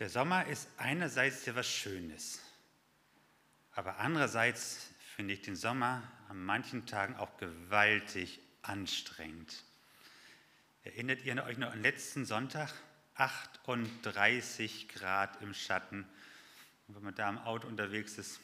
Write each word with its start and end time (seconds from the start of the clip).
Der 0.00 0.08
Sommer 0.08 0.46
ist 0.46 0.68
einerseits 0.76 1.46
ja 1.46 1.54
was 1.54 1.68
Schönes, 1.68 2.40
aber 3.72 3.98
andererseits 3.98 4.88
finde 5.14 5.34
ich 5.34 5.42
den 5.42 5.54
Sommer 5.54 6.02
an 6.28 6.44
manchen 6.44 6.84
Tagen 6.86 7.14
auch 7.14 7.36
gewaltig 7.36 8.40
anstrengend. 8.62 9.62
Erinnert 10.82 11.22
ihr 11.22 11.42
euch 11.44 11.58
noch 11.58 11.70
an 11.70 11.80
letzten 11.80 12.24
Sonntag? 12.26 12.72
38 13.14 14.88
Grad 14.88 15.40
im 15.40 15.54
Schatten, 15.54 16.04
wenn 16.88 17.02
man 17.04 17.14
da 17.14 17.28
im 17.28 17.38
Auto 17.38 17.68
unterwegs 17.68 18.18
ist. 18.18 18.40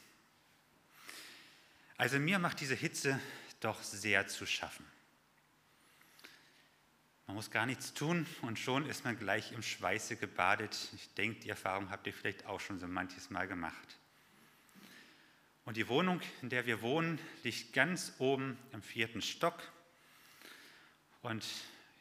Also 1.97 2.17
mir 2.17 2.39
macht 2.39 2.61
diese 2.61 2.75
Hitze 2.75 3.19
doch 3.59 3.83
sehr 3.83 4.27
zu 4.27 4.45
schaffen. 4.45 4.85
Man 7.31 7.37
muss 7.37 7.49
gar 7.49 7.65
nichts 7.65 7.93
tun 7.93 8.25
und 8.41 8.59
schon 8.59 8.85
ist 8.89 9.05
man 9.05 9.17
gleich 9.17 9.53
im 9.53 9.63
Schweiße 9.63 10.17
gebadet. 10.17 10.89
Ich 10.93 11.13
denke, 11.13 11.39
die 11.39 11.47
Erfahrung 11.47 11.89
habt 11.89 12.05
ihr 12.05 12.11
vielleicht 12.11 12.45
auch 12.45 12.59
schon 12.59 12.77
so 12.77 12.87
manches 12.87 13.29
Mal 13.29 13.47
gemacht. 13.47 13.97
Und 15.63 15.77
die 15.77 15.87
Wohnung, 15.87 16.19
in 16.41 16.49
der 16.49 16.65
wir 16.65 16.81
wohnen, 16.81 17.19
liegt 17.43 17.71
ganz 17.71 18.11
oben 18.17 18.59
im 18.73 18.81
vierten 18.81 19.21
Stock. 19.21 19.63
Und 21.21 21.45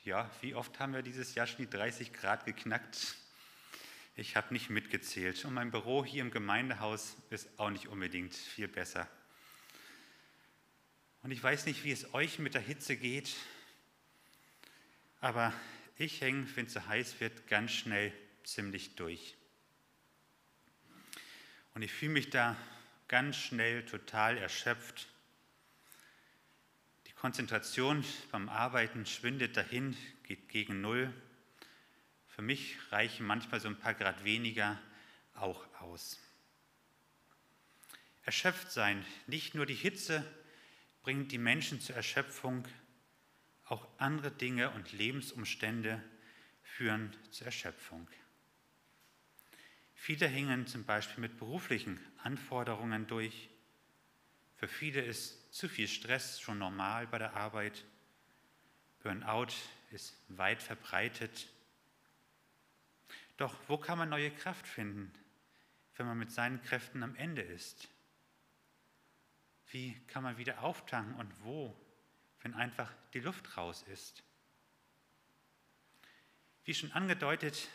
ja, 0.05 0.29
wie 0.41 0.57
oft 0.57 0.81
haben 0.81 0.95
wir 0.95 1.03
dieses 1.03 1.37
Jahr 1.37 1.47
schon 1.47 1.59
die 1.59 1.71
30 1.71 2.13
Grad 2.13 2.45
geknackt? 2.45 3.15
Ich 4.17 4.35
habe 4.35 4.53
nicht 4.53 4.69
mitgezählt. 4.69 5.45
Und 5.45 5.55
mein 5.55 5.71
Büro 5.71 6.05
hier 6.05 6.23
im 6.23 6.33
Gemeindehaus 6.33 7.15
ist 7.31 7.49
auch 7.57 7.71
nicht 7.71 7.87
unbedingt 7.87 8.35
viel 8.35 8.67
besser. 8.67 9.09
Und 11.23 11.31
ich 11.31 11.41
weiß 11.41 11.67
nicht, 11.67 11.85
wie 11.85 11.93
es 11.93 12.15
euch 12.15 12.41
mit 12.41 12.55
der 12.55 12.63
Hitze 12.63 12.97
geht. 12.97 13.37
Aber 15.21 15.53
ich 15.97 16.21
hänge, 16.23 16.47
wenn 16.57 16.67
es 16.67 16.73
so 16.73 16.87
heiß 16.87 17.21
wird, 17.21 17.47
ganz 17.47 17.73
schnell 17.73 18.13
ziemlich 18.43 18.97
durch. 18.97 19.37
Und 21.75 21.83
ich 21.83 21.93
fühle 21.93 22.13
mich 22.13 22.31
da 22.31 22.57
ganz 23.07 23.37
schnell 23.37 23.85
total 23.85 24.39
erschöpft. 24.39 25.09
Die 27.07 27.13
Konzentration 27.13 28.05
beim 28.33 28.49
Arbeiten 28.49 29.05
schwindet 29.05 29.57
dahin, 29.57 29.97
geht 30.23 30.49
gegen 30.49 30.81
Null. 30.81 31.13
Für 32.29 32.43
mich 32.43 32.79
reichen 32.91 33.27
manchmal 33.27 33.61
so 33.61 33.69
ein 33.69 33.79
paar 33.79 33.95
Grad 33.95 34.25
weniger 34.25 34.81
auch 35.35 35.67
aus. 35.81 36.19
Erschöpft 38.25 38.71
sein, 38.73 39.05
nicht 39.27 39.55
nur 39.55 39.67
die 39.67 39.75
Hitze 39.75 40.25
bringt 41.03 41.33
die 41.33 41.39
Menschen 41.39 41.81
zur 41.81 41.97
Erschöpfung, 41.97 42.67
auch 43.71 43.87
andere 43.99 44.33
Dinge 44.33 44.71
und 44.71 44.93
Lebensumstände 44.93 46.03
führen 46.63 47.17
zur 47.31 47.47
Erschöpfung. 47.47 48.09
Viele 49.95 50.27
hängen 50.27 50.67
zum 50.67 50.85
Beispiel 50.85 51.21
mit 51.21 51.39
beruflichen 51.39 52.01
Anforderungen 52.19 53.07
durch. 53.07 53.49
Für 54.57 54.67
viele 54.67 55.03
ist 55.03 55.55
zu 55.55 55.69
viel 55.69 55.87
Stress 55.87 56.41
schon 56.41 56.59
normal 56.59 57.07
bei 57.07 57.19
der 57.19 57.35
Arbeit. 57.35 57.85
Burnout 59.03 59.53
ist 59.93 60.17
weit 60.29 60.63
verbreitet. 60.63 61.49
Doch 63.37 63.55
wo 63.69 63.79
kann 63.79 63.99
man 63.99 64.09
neue 64.09 64.33
Kraft 64.33 64.67
finden, 64.67 65.13
wenn 65.95 66.07
man 66.07 66.19
mit 66.19 66.33
seinen 66.33 66.61
Kräften 66.63 67.05
am 67.05 67.15
Ende 67.15 67.43
ist? 67.43 67.89
Wie 69.71 69.95
kann 70.09 70.25
man 70.25 70.39
wieder 70.39 70.63
auftanken 70.63 71.15
und 71.15 71.33
wo 71.45 71.77
wenn 72.43 72.55
einfach 72.55 72.93
die 73.13 73.21
Luft 73.21 73.57
raus 73.57 73.85
ist. 73.89 74.23
Wie 76.65 76.75
schon 76.75 76.93
angedeutet, 76.93 77.69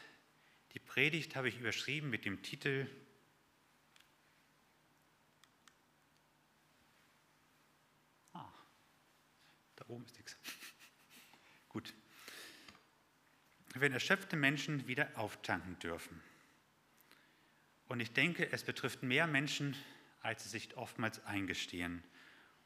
die 0.73 0.79
Predigt 0.79 1.35
habe 1.35 1.49
ich 1.49 1.59
überschrieben 1.59 2.09
mit 2.09 2.25
dem 2.25 2.41
Titel 2.41 2.87
Ah, 8.33 8.51
da 9.75 9.85
oben 9.87 10.05
ist 10.05 10.15
nichts. 10.15 10.37
Gut. 11.69 11.93
Wenn 13.73 13.91
erschöpfte 13.91 14.35
Menschen 14.35 14.87
wieder 14.87 15.17
auftanken 15.17 15.77
dürfen. 15.79 16.21
Und 17.87 17.99
ich 17.99 18.13
denke, 18.13 18.51
es 18.51 18.63
betrifft 18.63 19.03
mehr 19.03 19.27
Menschen, 19.27 19.75
als 20.21 20.43
sie 20.43 20.49
sich 20.49 20.75
oftmals 20.75 21.23
eingestehen. 21.25 22.03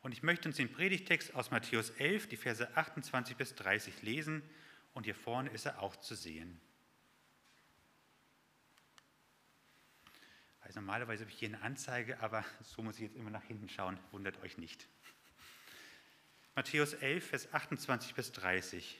Und 0.01 0.13
ich 0.13 0.23
möchte 0.23 0.47
uns 0.47 0.57
den 0.57 0.71
Predigtext 0.71 1.35
aus 1.35 1.51
Matthäus 1.51 1.89
11, 1.91 2.27
die 2.27 2.37
Verse 2.37 2.75
28 2.75 3.35
bis 3.35 3.55
30 3.55 4.01
lesen. 4.01 4.41
Und 4.93 5.03
hier 5.03 5.15
vorne 5.15 5.49
ist 5.49 5.65
er 5.65 5.81
auch 5.81 5.95
zu 5.97 6.15
sehen. 6.15 6.59
Also 10.61 10.79
normalerweise 10.79 11.23
habe 11.23 11.31
ich 11.31 11.39
hier 11.39 11.49
eine 11.49 11.61
Anzeige, 11.61 12.19
aber 12.21 12.45
so 12.61 12.81
muss 12.81 12.95
ich 12.95 13.01
jetzt 13.01 13.15
immer 13.15 13.31
nach 13.31 13.43
hinten 13.43 13.69
schauen. 13.69 13.99
Wundert 14.11 14.41
euch 14.41 14.57
nicht. 14.57 14.87
Matthäus 16.55 16.93
11, 16.93 17.27
Vers 17.27 17.53
28 17.53 18.15
bis 18.15 18.31
30. 18.33 18.97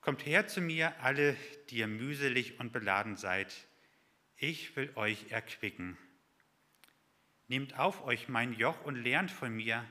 Kommt 0.00 0.24
her 0.24 0.46
zu 0.46 0.60
mir, 0.60 0.98
alle, 1.02 1.36
die 1.70 1.78
ihr 1.78 1.86
mühselig 1.86 2.60
und 2.60 2.72
beladen 2.72 3.16
seid. 3.16 3.52
Ich 4.36 4.74
will 4.76 4.92
euch 4.94 5.30
erquicken. 5.30 5.98
Nehmt 7.48 7.78
auf 7.78 8.04
euch 8.04 8.28
mein 8.28 8.52
Joch 8.52 8.84
und 8.84 8.96
lernt 8.96 9.30
von 9.30 9.52
mir, 9.54 9.84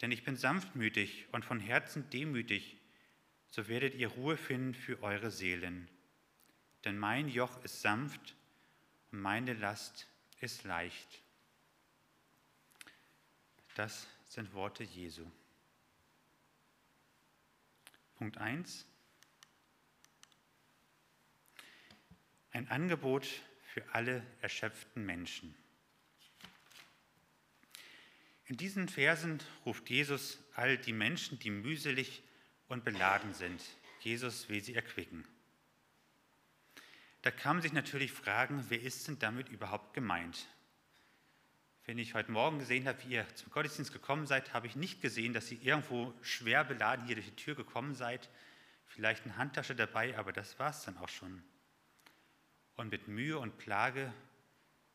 denn 0.00 0.12
ich 0.12 0.24
bin 0.24 0.36
sanftmütig 0.36 1.26
und 1.32 1.44
von 1.44 1.58
Herzen 1.58 2.08
demütig, 2.10 2.80
so 3.48 3.68
werdet 3.68 3.94
ihr 3.94 4.08
Ruhe 4.08 4.36
finden 4.36 4.74
für 4.74 5.02
eure 5.02 5.30
Seelen. 5.30 5.88
Denn 6.84 6.98
mein 6.98 7.28
Joch 7.28 7.62
ist 7.64 7.82
sanft 7.82 8.36
und 9.10 9.20
meine 9.20 9.54
Last 9.54 10.06
ist 10.40 10.62
leicht. 10.64 11.22
Das 13.74 14.06
sind 14.28 14.52
Worte 14.54 14.84
Jesu. 14.84 15.26
Punkt 18.14 18.38
1. 18.38 18.86
Ein 22.52 22.68
Angebot 22.68 23.26
für 23.64 23.84
alle 23.92 24.24
erschöpften 24.40 25.04
Menschen. 25.04 25.54
In 28.46 28.56
diesen 28.56 28.88
Versen 28.88 29.40
ruft 29.64 29.90
Jesus 29.90 30.38
all 30.54 30.78
die 30.78 30.92
Menschen, 30.92 31.38
die 31.40 31.50
mühselig 31.50 32.22
und 32.68 32.84
beladen 32.84 33.34
sind. 33.34 33.60
Jesus 34.00 34.48
will 34.48 34.62
sie 34.62 34.74
erquicken. 34.74 35.26
Da 37.22 37.32
kann 37.32 37.56
man 37.56 37.62
sich 37.62 37.72
natürlich 37.72 38.12
fragen, 38.12 38.64
wer 38.68 38.80
ist 38.80 39.08
denn 39.08 39.18
damit 39.18 39.48
überhaupt 39.48 39.94
gemeint? 39.94 40.46
Wenn 41.84 41.98
ich 41.98 42.14
heute 42.14 42.30
Morgen 42.30 42.60
gesehen 42.60 42.86
habe, 42.86 43.02
wie 43.04 43.14
ihr 43.14 43.26
zum 43.34 43.50
Gottesdienst 43.50 43.92
gekommen 43.92 44.26
seid, 44.26 44.52
habe 44.52 44.68
ich 44.68 44.76
nicht 44.76 45.02
gesehen, 45.02 45.32
dass 45.32 45.50
ihr 45.50 45.60
irgendwo 45.62 46.14
schwer 46.22 46.62
beladen 46.62 47.04
hier 47.04 47.16
durch 47.16 47.26
die 47.26 47.36
Tür 47.36 47.56
gekommen 47.56 47.94
seid. 47.96 48.30
Vielleicht 48.86 49.24
eine 49.24 49.36
Handtasche 49.36 49.74
dabei, 49.74 50.16
aber 50.16 50.32
das 50.32 50.56
war 50.60 50.70
es 50.70 50.82
dann 50.84 50.96
auch 50.98 51.08
schon. 51.08 51.42
Und 52.76 52.92
mit 52.92 53.08
Mühe 53.08 53.38
und 53.38 53.58
Plage 53.58 54.12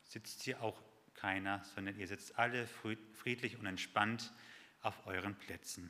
sitzt 0.04 0.46
ihr 0.46 0.62
auch 0.62 0.80
keiner, 1.22 1.62
sondern 1.76 1.96
ihr 1.98 2.08
sitzt 2.08 2.36
alle 2.36 2.66
friedlich 2.66 3.56
und 3.56 3.64
entspannt 3.64 4.32
auf 4.80 5.06
euren 5.06 5.36
Plätzen. 5.36 5.88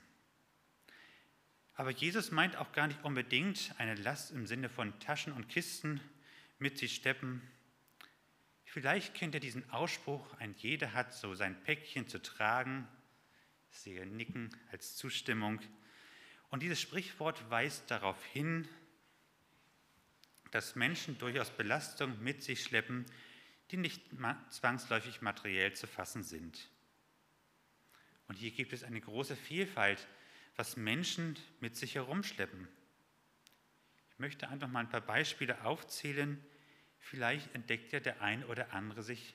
Aber 1.74 1.90
Jesus 1.90 2.30
meint 2.30 2.56
auch 2.56 2.72
gar 2.72 2.86
nicht 2.86 3.02
unbedingt 3.02 3.74
eine 3.78 3.94
Last 3.94 4.30
im 4.32 4.46
Sinne 4.46 4.68
von 4.68 4.98
Taschen 5.00 5.32
und 5.32 5.48
Kisten 5.48 6.02
mit 6.58 6.76
sich 6.76 6.94
steppen. 6.94 7.40
Vielleicht 8.66 9.14
kennt 9.14 9.34
ihr 9.34 9.40
diesen 9.40 9.68
Ausspruch, 9.70 10.34
ein 10.38 10.54
jeder 10.58 10.92
hat 10.92 11.14
so 11.14 11.34
sein 11.34 11.58
Päckchen 11.64 12.06
zu 12.08 12.20
tragen. 12.20 12.86
Ich 13.70 13.78
sehe 13.78 14.04
Nicken 14.04 14.54
als 14.70 14.96
Zustimmung. 14.96 15.60
Und 16.50 16.62
dieses 16.62 16.78
Sprichwort 16.78 17.48
weist 17.48 17.90
darauf 17.90 18.22
hin, 18.26 18.68
dass 20.50 20.76
Menschen 20.76 21.16
durchaus 21.16 21.48
Belastung 21.48 22.22
mit 22.22 22.42
sich 22.42 22.62
schleppen, 22.62 23.06
die 23.72 23.78
nicht 23.78 24.02
zwangsläufig 24.50 25.22
materiell 25.22 25.72
zu 25.72 25.86
fassen 25.86 26.22
sind. 26.22 26.70
Und 28.28 28.36
hier 28.36 28.50
gibt 28.50 28.72
es 28.72 28.84
eine 28.84 29.00
große 29.00 29.34
Vielfalt, 29.34 30.06
was 30.56 30.76
Menschen 30.76 31.38
mit 31.60 31.76
sich 31.76 31.94
herumschleppen. 31.94 32.68
Ich 34.10 34.18
möchte 34.18 34.48
einfach 34.48 34.68
mal 34.68 34.80
ein 34.80 34.90
paar 34.90 35.00
Beispiele 35.00 35.64
aufzählen. 35.64 36.42
Vielleicht 36.98 37.54
entdeckt 37.54 37.92
ja 37.92 38.00
der 38.00 38.20
ein 38.20 38.44
oder 38.44 38.72
andere 38.74 39.02
sich 39.02 39.34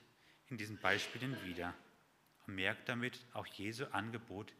in 0.49 0.57
diesen 0.57 0.77
Beispielen 0.77 1.43
wieder 1.43 1.73
und 2.45 2.55
merkt 2.55 2.87
damit, 2.87 3.19
auch 3.33 3.47
Jesu 3.47 3.85
Angebot 3.85 4.53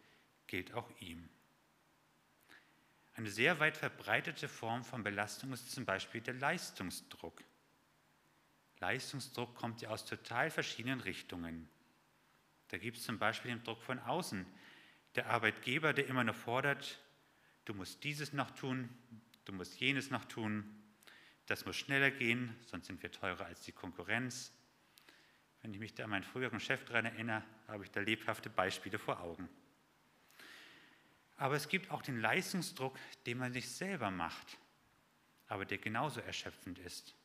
gilt 0.47 0.73
auch 0.73 0.89
ihm. 0.99 1.29
Eine 3.13 3.29
sehr 3.29 3.59
weit 3.59 3.77
verbreitete 3.77 4.47
Form 4.47 4.83
von 4.83 5.03
Belastung 5.03 5.53
ist 5.53 5.71
zum 5.71 5.85
Beispiel 5.85 6.21
der 6.21 6.35
Leistungsdruck. 6.35 7.43
Leistungsdruck 8.79 9.55
kommt 9.55 9.81
ja 9.81 9.89
aus 9.89 10.05
total 10.05 10.49
verschiedenen 10.51 10.99
Richtungen. 10.99 11.67
Da 12.69 12.77
gibt 12.77 12.97
es 12.97 13.03
zum 13.03 13.17
Beispiel 13.17 13.51
den 13.51 13.63
Druck 13.63 13.81
von 13.81 13.99
außen. 13.99 14.45
Der 15.15 15.29
Arbeitgeber, 15.29 15.93
der 15.93 16.07
immer 16.07 16.23
noch 16.23 16.35
fordert, 16.35 16.99
du 17.65 17.73
musst 17.73 18.03
dieses 18.03 18.33
noch 18.33 18.51
tun, 18.51 18.89
du 19.45 19.53
musst 19.53 19.79
jenes 19.79 20.09
noch 20.09 20.25
tun. 20.25 20.73
das 21.47 21.65
muss 21.65 21.77
schneller 21.77 22.11
gehen, 22.11 22.53
sonst 22.65 22.87
sind 22.87 23.01
wir 23.01 23.11
teurer 23.11 23.45
als 23.45 23.61
die 23.61 23.71
Konkurrenz. 23.71 24.51
Wenn 25.61 25.73
ich 25.73 25.79
mich 25.79 25.95
da 25.95 26.03
an 26.03 26.09
meinen 26.09 26.23
früheren 26.23 26.59
Chef 26.59 26.83
daran 26.85 27.05
erinnere, 27.05 27.43
habe 27.67 27.83
ich 27.83 27.91
da 27.91 28.01
lebhafte 28.01 28.49
Beispiele 28.49 28.99
vor 28.99 29.21
Augen. 29.21 29.49
Aber 31.37 31.55
es 31.55 31.69
gibt 31.69 31.89
auch 31.91 32.01
den 32.01 32.19
Leistungsdruck, 32.19 32.97
den 33.25 33.37
man 33.37 33.53
sich 33.53 33.69
selber 33.69 34.11
macht, 34.11 34.57
aber 35.47 35.65
der 35.65 35.77
genauso 35.77 36.19
erschöpfend 36.19 36.79
ist. 36.79 37.16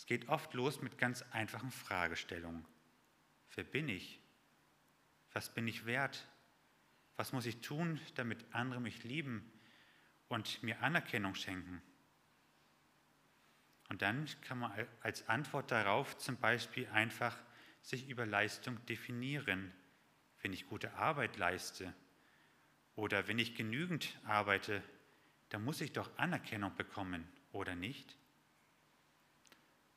Es 0.00 0.06
geht 0.06 0.30
oft 0.30 0.54
los 0.54 0.80
mit 0.80 0.96
ganz 0.96 1.20
einfachen 1.30 1.70
Fragestellungen. 1.70 2.64
Wer 3.54 3.64
bin 3.64 3.90
ich? 3.90 4.18
Was 5.34 5.52
bin 5.52 5.68
ich 5.68 5.84
wert? 5.84 6.26
Was 7.16 7.34
muss 7.34 7.44
ich 7.44 7.60
tun, 7.60 8.00
damit 8.14 8.42
andere 8.52 8.80
mich 8.80 9.04
lieben 9.04 9.52
und 10.28 10.62
mir 10.62 10.80
Anerkennung 10.80 11.34
schenken? 11.34 11.82
Und 13.90 14.00
dann 14.00 14.26
kann 14.40 14.60
man 14.60 14.72
als 15.02 15.28
Antwort 15.28 15.70
darauf 15.70 16.16
zum 16.16 16.38
Beispiel 16.38 16.88
einfach 16.88 17.38
sich 17.82 18.08
über 18.08 18.24
Leistung 18.24 18.82
definieren. 18.86 19.70
Wenn 20.40 20.54
ich 20.54 20.66
gute 20.66 20.94
Arbeit 20.94 21.36
leiste 21.36 21.92
oder 22.94 23.28
wenn 23.28 23.38
ich 23.38 23.54
genügend 23.54 24.18
arbeite, 24.24 24.82
dann 25.50 25.62
muss 25.62 25.82
ich 25.82 25.92
doch 25.92 26.10
Anerkennung 26.16 26.74
bekommen, 26.74 27.28
oder 27.52 27.74
nicht? 27.74 28.16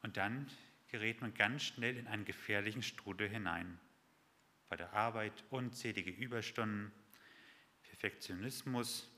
Und 0.03 0.17
dann 0.17 0.47
gerät 0.89 1.21
man 1.21 1.33
ganz 1.33 1.63
schnell 1.63 1.97
in 1.97 2.07
einen 2.07 2.25
gefährlichen 2.25 2.83
Strudel 2.83 3.27
hinein. 3.27 3.79
Bei 4.69 4.75
der 4.75 4.93
Arbeit 4.93 5.43
unzählige 5.49 6.11
Überstunden, 6.11 6.91
Perfektionismus. 7.83 9.09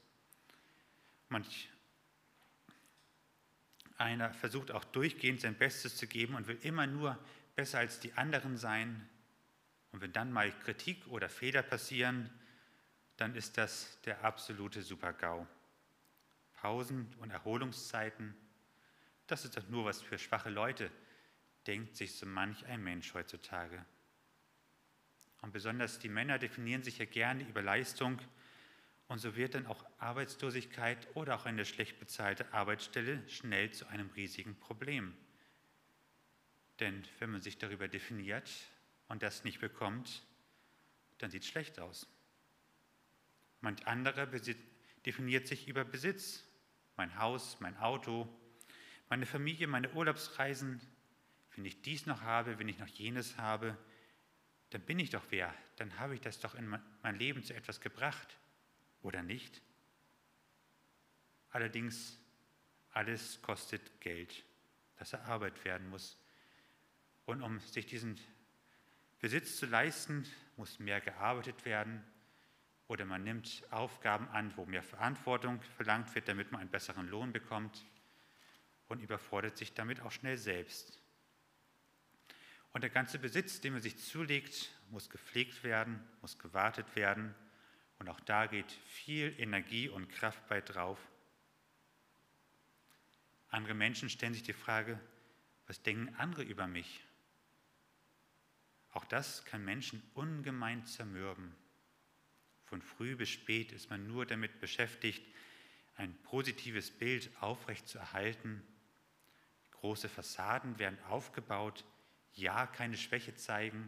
Manch 1.28 1.70
einer 3.98 4.34
versucht 4.34 4.72
auch 4.72 4.84
durchgehend 4.84 5.42
sein 5.42 5.56
Bestes 5.56 5.98
zu 5.98 6.08
geben 6.08 6.36
und 6.36 6.48
will 6.48 6.60
immer 6.62 6.86
nur 6.86 7.18
besser 7.56 7.80
als 7.80 8.00
die 8.00 8.14
anderen 8.14 8.58
sein. 8.58 9.10
Und 9.92 10.02
wenn 10.02 10.14
dann 10.14 10.32
mal 10.32 10.52
Kritik 10.60 11.08
oder 11.08 11.30
Fehler 11.30 11.64
passieren, 11.64 12.30
dann 13.18 13.36
ist 13.36 13.58
das 13.58 14.00
der 14.02 14.24
absolute 14.24 14.82
Super-GAU. 14.82 15.48
Pausen 16.54 17.14
und 17.20 17.32
Erholungszeiten, 17.32 18.36
das 19.28 19.46
ist 19.46 19.58
doch 19.58 19.68
nur 19.70 19.86
was 19.86 20.02
für 20.02 20.18
schwache 20.18 20.50
Leute, 20.50 20.92
denkt 21.68 21.96
sich 21.96 22.16
so 22.16 22.26
manch 22.26 22.66
ein 22.66 22.84
Mensch 22.84 23.14
heutzutage. 23.14 23.84
Und 25.42 25.52
besonders 25.52 26.00
die 26.00 26.10
Männer 26.10 26.40
definieren 26.40 26.84
sich 26.84 26.98
ja 26.98 27.06
gerne 27.06 27.48
über 27.48 27.62
Leistung 27.62 28.20
und 29.08 29.20
so 29.20 29.36
wird 29.36 29.56
dann 29.56 29.68
auch 29.68 29.86
Arbeitslosigkeit 30.00 31.08
oder 31.16 31.36
auch 31.36 31.46
eine 31.46 31.66
schlecht 31.66 32.00
bezahlte 32.00 32.52
Arbeitsstelle 32.54 33.28
schnell 33.30 33.72
zu 33.72 33.88
einem 33.88 34.10
riesigen 34.12 34.56
Problem. 34.60 35.16
Denn 36.80 37.04
wenn 37.20 37.32
man 37.32 37.42
sich 37.42 37.58
darüber 37.58 37.88
definiert 37.88 38.50
und 39.08 39.22
das 39.22 39.44
nicht 39.44 39.60
bekommt, 39.60 40.26
dann 41.20 41.32
sieht 41.32 41.44
es 41.44 41.50
schlecht 41.50 41.80
aus. 41.80 42.08
Manch 43.62 43.86
anderer 43.88 44.28
definiert 45.06 45.48
sich 45.48 45.68
über 45.68 45.86
Besitz, 45.86 46.44
mein 46.98 47.18
Haus, 47.18 47.60
mein 47.60 47.78
Auto, 47.78 48.28
meine 49.10 49.26
Familie, 49.26 49.68
meine 49.68 49.92
Urlaubsreisen. 49.92 50.82
Wenn 51.56 51.66
ich 51.66 51.82
dies 51.82 52.06
noch 52.06 52.22
habe, 52.22 52.60
wenn 52.60 52.68
ich 52.68 52.80
noch 52.80 52.88
jenes 52.88 53.38
habe, 53.38 53.78
dann 54.72 54.82
bin 54.82 55.00
ich 55.00 55.10
doch 55.10 55.24
wer, 55.30 55.54
dann 55.78 56.00
habe 56.00 56.16
ich 56.16 56.22
das 56.22 56.40
doch 56.40 56.56
in 56.56 56.68
mein 57.02 57.16
Leben 57.18 57.44
zu 57.44 57.54
etwas 57.54 57.80
gebracht 57.80 58.38
oder 59.02 59.24
nicht? 59.24 59.62
Allerdings, 61.52 62.20
alles 62.92 63.42
kostet 63.42 64.02
Geld, 64.02 64.44
das 64.98 65.14
erarbeitet 65.14 65.64
werden 65.64 65.90
muss. 65.90 66.18
Und 67.26 67.42
um 67.42 67.60
sich 67.60 67.86
diesen 67.86 68.20
Besitz 69.20 69.58
zu 69.58 69.66
leisten, 69.66 70.26
muss 70.58 70.80
mehr 70.80 71.00
gearbeitet 71.00 71.64
werden 71.64 72.04
oder 72.88 73.06
man 73.06 73.24
nimmt 73.24 73.64
Aufgaben 73.72 74.28
an, 74.30 74.56
wo 74.58 74.66
mehr 74.66 74.84
Verantwortung 74.84 75.62
verlangt 75.78 76.14
wird, 76.16 76.28
damit 76.28 76.52
man 76.52 76.62
einen 76.62 76.70
besseren 76.70 77.08
Lohn 77.08 77.32
bekommt 77.32 77.86
und 78.88 79.02
überfordert 79.02 79.58
sich 79.58 79.74
damit 79.74 80.00
auch 80.02 80.12
schnell 80.12 80.38
selbst. 80.38 81.00
Und 82.72 82.82
der 82.82 82.90
ganze 82.90 83.20
Besitz, 83.20 83.62
den 83.62 83.74
man 83.74 83.82
sich 83.82 83.98
zulegt, 83.98 84.72
muss 84.90 85.10
gepflegt 85.10 85.64
werden, 85.64 86.04
muss 86.22 86.38
gewartet 86.38 86.96
werden 86.96 87.34
und 88.00 88.10
auch 88.10 88.20
da 88.20 88.48
geht 88.48 88.72
viel 88.72 89.34
Energie 89.38 89.90
und 89.90 90.10
Kraft 90.10 90.48
bei 90.48 90.62
drauf. 90.62 91.00
Andere 93.50 93.74
Menschen 93.74 94.10
stellen 94.10 94.34
sich 94.34 94.44
die 94.44 94.54
Frage, 94.54 95.00
was 95.68 95.82
denken 95.82 96.14
andere 96.16 96.44
über 96.44 96.68
mich? 96.68 97.06
Auch 98.92 99.06
das 99.06 99.46
kann 99.46 99.64
Menschen 99.64 100.02
ungemein 100.14 100.86
zermürben. 100.86 101.56
Von 102.64 102.82
früh 102.82 103.16
bis 103.16 103.30
spät 103.30 103.72
ist 103.72 103.90
man 103.90 104.08
nur 104.08 104.26
damit 104.26 104.60
beschäftigt, 104.60 105.26
ein 105.96 106.14
positives 106.24 106.92
Bild 106.92 107.30
aufrecht 107.40 107.88
zu 107.88 107.98
erhalten. 107.98 108.62
Große 109.86 110.10
Fassaden 110.10 110.80
werden 110.80 110.98
aufgebaut, 111.10 111.86
ja 112.34 112.66
keine 112.66 112.98
Schwäche 112.98 113.36
zeigen. 113.36 113.88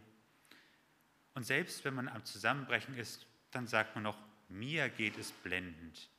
Und 1.33 1.43
selbst 1.43 1.83
wenn 1.85 1.95
man 1.95 2.07
am 2.07 2.23
Zusammenbrechen 2.23 2.95
ist, 2.95 3.25
dann 3.49 3.65
sagt 3.65 3.95
man 3.95 4.03
noch, 4.03 4.19
mir 4.47 4.89
geht 4.89 5.17
es 5.17 5.31
blendend. 5.31 6.11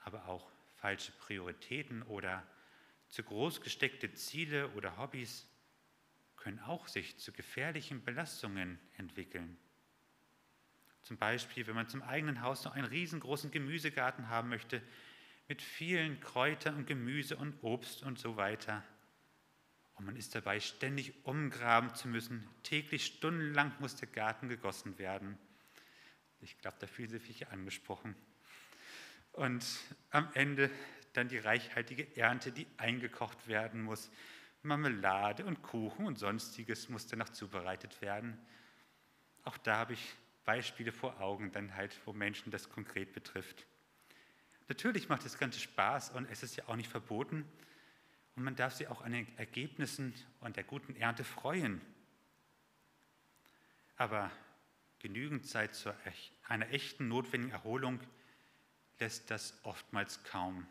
Aber 0.00 0.26
auch 0.26 0.50
falsche 0.74 1.12
Prioritäten 1.12 2.02
oder 2.02 2.44
zu 3.08 3.22
groß 3.22 3.60
gesteckte 3.60 4.12
Ziele 4.14 4.68
oder 4.70 4.96
Hobbys 4.96 5.46
können 6.34 6.58
auch 6.58 6.88
sich 6.88 7.18
zu 7.18 7.30
gefährlichen 7.30 8.02
Belastungen 8.02 8.80
entwickeln. 8.96 9.56
Zum 11.02 11.18
Beispiel, 11.18 11.68
wenn 11.68 11.76
man 11.76 11.88
zum 11.88 12.02
eigenen 12.02 12.42
Haus 12.42 12.64
noch 12.64 12.74
einen 12.74 12.88
riesengroßen 12.88 13.52
Gemüsegarten 13.52 14.28
haben 14.28 14.48
möchte, 14.48 14.82
mit 15.52 15.60
vielen 15.60 16.18
Kräutern 16.18 16.76
und 16.76 16.86
Gemüse 16.86 17.36
und 17.36 17.62
Obst 17.62 18.04
und 18.04 18.18
so 18.18 18.38
weiter. 18.38 18.82
Und 19.96 20.06
man 20.06 20.16
ist 20.16 20.34
dabei 20.34 20.60
ständig 20.60 21.26
umgraben 21.26 21.94
zu 21.94 22.08
müssen. 22.08 22.48
Täglich 22.62 23.04
stundenlang 23.04 23.70
muss 23.78 23.94
der 23.94 24.08
Garten 24.08 24.48
gegossen 24.48 24.98
werden. 24.98 25.36
Ich 26.40 26.56
glaube, 26.56 26.78
da 26.80 26.86
fühlen 26.86 27.10
sich 27.10 27.20
viele 27.20 27.50
angesprochen. 27.50 28.16
Und 29.32 29.62
am 30.08 30.26
Ende 30.32 30.70
dann 31.12 31.28
die 31.28 31.36
reichhaltige 31.36 32.16
Ernte, 32.16 32.50
die 32.50 32.66
eingekocht 32.78 33.46
werden 33.46 33.82
muss. 33.82 34.10
Marmelade 34.62 35.44
und 35.44 35.60
Kuchen 35.60 36.06
und 36.06 36.18
sonstiges 36.18 36.88
muss 36.88 37.08
dann 37.08 37.18
noch 37.18 37.28
zubereitet 37.28 38.00
werden. 38.00 38.38
Auch 39.44 39.58
da 39.58 39.76
habe 39.76 39.92
ich 39.92 40.14
Beispiele 40.46 40.92
vor 40.92 41.20
Augen, 41.20 41.52
dann 41.52 41.76
halt, 41.76 41.94
wo 42.06 42.14
Menschen 42.14 42.50
das 42.50 42.70
konkret 42.70 43.12
betrifft. 43.12 43.66
Natürlich 44.68 45.08
macht 45.08 45.24
das 45.24 45.38
Ganze 45.38 45.60
Spaß 45.60 46.10
und 46.10 46.28
es 46.30 46.42
ist 46.42 46.56
ja 46.56 46.68
auch 46.68 46.76
nicht 46.76 46.90
verboten. 46.90 47.44
Und 48.36 48.44
man 48.44 48.56
darf 48.56 48.74
sich 48.74 48.88
auch 48.88 49.02
an 49.02 49.12
den 49.12 49.26
Ergebnissen 49.38 50.14
und 50.40 50.56
der 50.56 50.64
guten 50.64 50.96
Ernte 50.96 51.24
freuen. 51.24 51.80
Aber 53.96 54.30
genügend 55.00 55.46
Zeit 55.46 55.74
zu 55.74 55.94
einer 56.48 56.70
echten 56.70 57.08
notwendigen 57.08 57.52
Erholung 57.52 58.00
lässt 58.98 59.30
das 59.30 59.58
oftmals 59.64 60.22
kaum. 60.24 60.66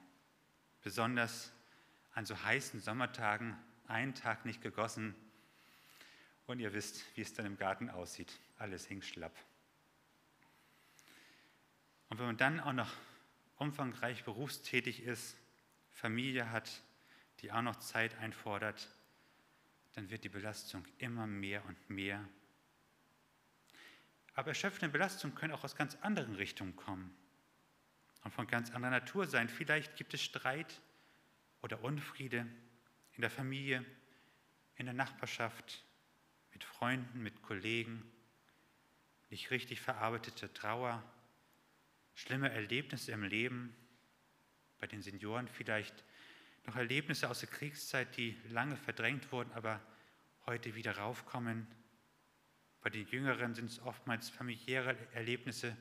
Besonders 0.81 1.51
an 2.13 2.25
so 2.25 2.41
heißen 2.43 2.79
Sommertagen, 2.79 3.55
einen 3.87 4.15
Tag 4.15 4.45
nicht 4.45 4.61
gegossen 4.61 5.15
und 6.47 6.59
ihr 6.59 6.73
wisst, 6.73 7.03
wie 7.15 7.21
es 7.21 7.33
dann 7.33 7.45
im 7.45 7.57
Garten 7.57 7.89
aussieht. 7.89 8.39
Alles 8.57 8.89
hängt 8.89 9.05
schlapp. 9.05 9.35
Und 12.09 12.19
wenn 12.19 12.25
man 12.25 12.37
dann 12.37 12.59
auch 12.59 12.73
noch 12.73 12.91
umfangreich 13.61 14.23
berufstätig 14.23 15.03
ist, 15.03 15.37
Familie 15.91 16.49
hat, 16.49 16.81
die 17.39 17.51
auch 17.51 17.61
noch 17.61 17.75
Zeit 17.75 18.17
einfordert, 18.17 18.89
dann 19.93 20.09
wird 20.09 20.23
die 20.23 20.29
Belastung 20.29 20.83
immer 20.97 21.27
mehr 21.27 21.63
und 21.65 21.89
mehr. 21.89 22.27
Aber 24.33 24.49
erschöpfende 24.49 24.91
Belastungen 24.91 25.35
können 25.35 25.53
auch 25.53 25.63
aus 25.63 25.75
ganz 25.75 25.95
anderen 26.01 26.33
Richtungen 26.35 26.75
kommen 26.75 27.15
und 28.23 28.33
von 28.33 28.47
ganz 28.47 28.71
anderer 28.71 28.91
Natur 28.91 29.27
sein. 29.27 29.47
Vielleicht 29.47 29.95
gibt 29.95 30.15
es 30.15 30.23
Streit 30.23 30.81
oder 31.61 31.83
Unfriede 31.83 32.47
in 33.13 33.21
der 33.21 33.29
Familie, 33.29 33.85
in 34.75 34.85
der 34.85 34.95
Nachbarschaft, 34.95 35.83
mit 36.51 36.63
Freunden, 36.63 37.21
mit 37.21 37.43
Kollegen, 37.43 38.11
nicht 39.29 39.51
richtig 39.51 39.81
verarbeitete 39.81 40.51
Trauer 40.51 41.03
schlimme 42.13 42.51
Erlebnisse 42.51 43.11
im 43.11 43.23
Leben, 43.23 43.75
bei 44.79 44.87
den 44.87 45.01
Senioren 45.01 45.47
vielleicht 45.47 46.03
noch 46.65 46.75
Erlebnisse 46.75 47.29
aus 47.29 47.39
der 47.39 47.49
Kriegszeit, 47.49 48.15
die 48.17 48.37
lange 48.49 48.77
verdrängt 48.77 49.31
wurden, 49.31 49.51
aber 49.53 49.81
heute 50.45 50.75
wieder 50.75 50.97
raufkommen. 50.97 51.67
Bei 52.81 52.89
den 52.89 53.07
Jüngeren 53.07 53.53
sind 53.53 53.69
es 53.69 53.79
oftmals 53.79 54.29
familiäre 54.29 54.95
Erlebnisse, 55.13 55.75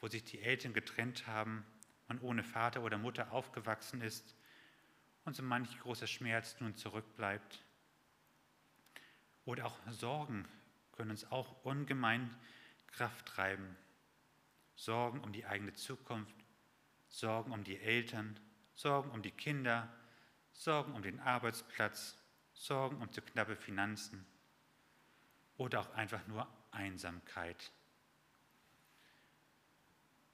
wo 0.00 0.08
sich 0.08 0.24
die 0.24 0.40
Eltern 0.40 0.72
getrennt 0.72 1.26
haben, 1.26 1.64
man 2.08 2.20
ohne 2.20 2.42
Vater 2.42 2.82
oder 2.82 2.98
Mutter 2.98 3.32
aufgewachsen 3.32 4.00
ist 4.00 4.34
und 5.24 5.36
so 5.36 5.42
manch 5.42 5.78
großer 5.80 6.06
Schmerz 6.06 6.56
nun 6.60 6.74
zurückbleibt. 6.74 7.64
Oder 9.44 9.66
auch 9.66 9.78
Sorgen 9.90 10.46
können 10.92 11.10
uns 11.10 11.30
auch 11.30 11.64
ungemein 11.64 12.34
Kraft 12.88 13.26
treiben. 13.26 13.76
Sorgen 14.80 15.20
um 15.20 15.30
die 15.30 15.44
eigene 15.44 15.74
Zukunft, 15.74 16.34
Sorgen 17.10 17.52
um 17.52 17.64
die 17.64 17.78
Eltern, 17.78 18.40
Sorgen 18.74 19.10
um 19.10 19.20
die 19.20 19.30
Kinder, 19.30 19.92
Sorgen 20.52 20.94
um 20.94 21.02
den 21.02 21.20
Arbeitsplatz, 21.20 22.16
Sorgen 22.54 22.96
um 23.02 23.12
zu 23.12 23.20
knappe 23.20 23.56
Finanzen 23.56 24.24
oder 25.58 25.80
auch 25.80 25.92
einfach 25.92 26.26
nur 26.28 26.48
Einsamkeit. 26.70 27.70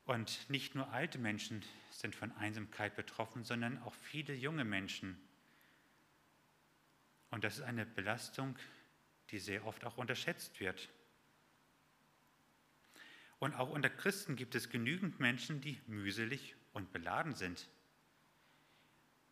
Und 0.04 0.48
nicht 0.48 0.76
nur 0.76 0.92
alte 0.92 1.18
Menschen 1.18 1.64
sind 1.90 2.14
von 2.14 2.30
Einsamkeit 2.36 2.94
betroffen, 2.94 3.42
sondern 3.42 3.82
auch 3.82 3.94
viele 3.94 4.32
junge 4.32 4.64
Menschen. 4.64 5.20
Und 7.30 7.42
das 7.42 7.58
ist 7.58 7.64
eine 7.64 7.84
Belastung, 7.84 8.56
die 9.30 9.40
sehr 9.40 9.66
oft 9.66 9.84
auch 9.84 9.96
unterschätzt 9.96 10.60
wird. 10.60 10.88
Und 13.38 13.54
auch 13.54 13.70
unter 13.70 13.90
Christen 13.90 14.36
gibt 14.36 14.54
es 14.54 14.70
genügend 14.70 15.20
Menschen, 15.20 15.60
die 15.60 15.78
mühselig 15.86 16.54
und 16.72 16.92
beladen 16.92 17.34
sind. 17.34 17.68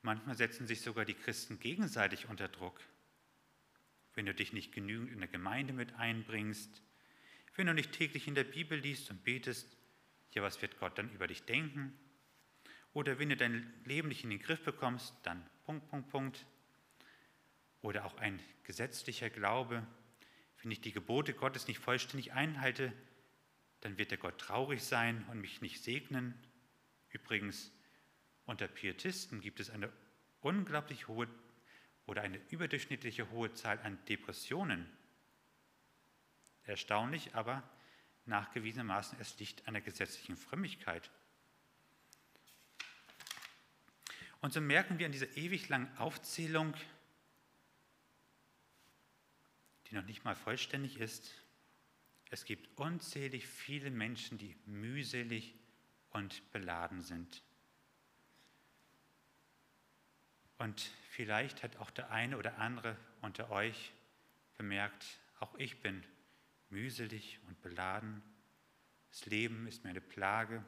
Manchmal 0.03 0.37
setzen 0.37 0.67
sich 0.67 0.83
sogar 0.83 1.07
die 1.07 1.15
Christen 1.15 1.59
gegenseitig 1.59 2.29
unter 2.29 2.49
Druck. 2.49 2.79
Wenn 4.15 4.27
du 4.27 4.35
dich 4.35 4.53
nicht 4.53 4.73
genügend 4.73 5.11
in 5.11 5.21
der 5.21 5.29
Gemeinde 5.29 5.73
mit 5.73 5.95
einbringst, 5.95 6.83
wenn 7.57 7.67
du 7.67 7.75
nicht 7.75 7.93
täglich 7.93 8.29
in 8.29 8.35
der 8.35 8.45
Bibel 8.45 8.79
liest 8.79 9.11
und 9.11 9.25
betest, 9.25 9.77
ja, 10.33 10.43
was 10.43 10.61
wird 10.61 10.79
Gott 10.79 10.99
dann 10.99 11.11
über 11.11 11.27
dich 11.27 11.45
denken? 11.45 11.99
Oder 12.93 13.19
wenn 13.19 13.31
du 13.31 13.37
dein 13.37 13.73
Leben 13.85 14.09
nicht 14.09 14.25
in 14.25 14.31
den 14.31 14.41
Griff 14.41 14.63
bekommst, 14.63 15.15
dann 15.23 15.45
Punkt, 15.65 15.89
Punkt, 15.89 16.11
Punkt. 16.11 16.47
Oder 17.81 18.05
auch 18.05 18.17
ein 18.19 18.41
gesetzlicher 18.65 19.31
Glaube, 19.31 19.87
wenn 20.63 20.71
ich 20.71 20.81
die 20.81 20.93
Gebote 20.93 21.35
Gottes 21.35 21.67
nicht 21.67 21.79
vollständig 21.79 22.33
einhalte, 22.33 22.93
dann 23.85 23.99
wird 23.99 24.13
der 24.13 24.19
Gott 24.19 24.39
traurig 24.39 24.83
sein 24.83 25.27
und 25.31 25.43
mich 25.43 25.61
nicht 25.61 25.85
segnen. 25.85 26.35
Übrigens, 27.11 27.71
unter 28.47 28.67
Pietisten 28.67 29.43
gibt 29.43 29.61
es 29.61 29.69
eine 29.69 29.93
unglaublich 30.41 31.07
hohe 31.07 31.29
oder 32.07 32.23
eine 32.23 32.39
überdurchschnittliche 32.49 33.31
hohe 33.31 33.53
Zahl 33.53 33.79
an 33.81 34.03
Depressionen. 34.07 34.91
Erstaunlich, 36.63 37.35
aber 37.35 37.63
nachgewiesenermaßen 38.25 39.21
es 39.21 39.39
liegt 39.39 39.69
an 39.69 39.75
der 39.75 39.83
gesetzlichen 39.83 40.39
Frömmigkeit. 40.39 41.11
Und 44.41 44.55
so 44.55 44.63
merken 44.63 44.99
wir 44.99 45.05
an 45.05 45.13
dieser 45.13 45.37
ewig 45.37 45.69
langen 45.69 45.95
Aufzählung, 45.99 46.73
die 49.91 49.95
noch 49.95 50.07
nicht 50.07 50.25
mal 50.25 50.35
vollständig 50.35 50.99
ist, 51.01 51.44
es 52.35 52.45
gibt 52.45 52.69
unzählig 52.81 53.47
viele 53.47 53.93
Menschen, 53.93 54.39
die 54.39 54.57
mühselig 54.67 55.55
und 56.11 56.51
beladen 56.51 57.01
sind. 57.01 57.45
Und 60.59 60.81
vielleicht 61.11 61.63
hat 61.63 61.77
auch 61.77 61.91
der 61.91 62.11
eine 62.11 62.37
oder 62.37 62.59
andere 62.59 62.97
unter 63.21 63.51
euch 63.51 63.93
bemerkt, 64.57 65.21
auch 65.39 65.55
ich 65.59 65.81
bin 65.81 66.03
mühselig 66.71 67.39
und 67.47 67.63
beladen. 67.63 68.21
Das 69.11 69.27
Leben 69.27 69.69
ist 69.69 69.85
mir 69.85 69.91
eine 69.91 70.01
Plage. 70.01 70.65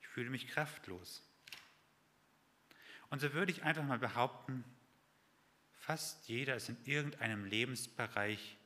Ich 0.00 0.08
fühle 0.08 0.30
mich 0.30 0.48
kraftlos. 0.48 1.22
Und 3.10 3.20
so 3.20 3.32
würde 3.32 3.52
ich 3.52 3.62
einfach 3.62 3.84
mal 3.84 4.00
behaupten, 4.00 4.64
fast 5.70 6.28
jeder 6.28 6.56
ist 6.56 6.68
in 6.68 6.84
irgendeinem 6.84 7.44
Lebensbereich 7.44 8.56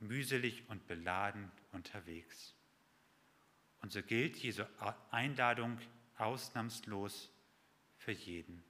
mühselig 0.00 0.68
und 0.68 0.86
beladen 0.86 1.50
unterwegs. 1.72 2.54
Und 3.82 3.92
so 3.92 4.02
gilt 4.02 4.36
Jesu 4.36 4.64
Einladung 5.10 5.78
ausnahmslos 6.16 7.30
für 7.98 8.12
jeden 8.12 8.62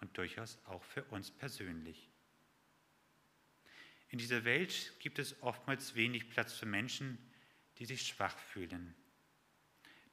und 0.00 0.16
durchaus 0.16 0.58
auch 0.66 0.82
für 0.82 1.04
uns 1.04 1.30
persönlich. 1.30 2.08
In 4.08 4.18
dieser 4.18 4.44
Welt 4.44 4.92
gibt 4.98 5.18
es 5.18 5.40
oftmals 5.42 5.94
wenig 5.94 6.28
Platz 6.28 6.52
für 6.52 6.66
Menschen, 6.66 7.18
die 7.78 7.86
sich 7.86 8.06
schwach 8.06 8.38
fühlen. 8.38 8.94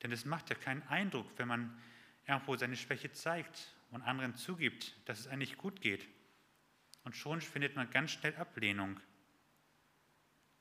Denn 0.02 0.12
es 0.12 0.24
macht 0.24 0.50
ja 0.50 0.56
keinen 0.56 0.84
Eindruck, 0.84 1.28
wenn 1.38 1.50
man 1.50 1.82
irgendwo 2.26 2.56
seine 2.56 2.78
Schwäche 2.78 3.12
zeigt 3.12 3.76
und 3.92 4.02
anderen 4.02 4.36
zugibt, 4.36 4.96
dass 5.06 5.20
es 5.20 5.28
eigentlich 5.28 5.58
gut 5.58 5.82
geht. 5.82 6.08
Und 7.04 7.16
schon 7.16 7.42
findet 7.42 7.76
man 7.76 7.90
ganz 7.90 8.12
schnell 8.12 8.36
Ablehnung. 8.36 9.00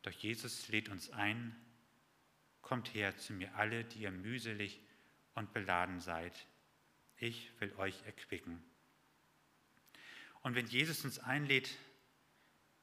Doch 0.09 0.15
Jesus 0.15 0.69
lädt 0.69 0.89
uns 0.89 1.11
ein, 1.11 1.55
kommt 2.63 2.95
her 2.95 3.19
zu 3.19 3.35
mir 3.35 3.55
alle, 3.57 3.85
die 3.85 3.99
ihr 3.99 4.11
mühselig 4.11 4.81
und 5.35 5.53
beladen 5.53 6.01
seid. 6.01 6.47
Ich 7.19 7.53
will 7.61 7.75
euch 7.75 8.03
erquicken. 8.07 8.65
Und 10.41 10.55
wenn 10.55 10.67
Jesus 10.67 11.05
uns 11.05 11.19
einlädt, 11.19 11.77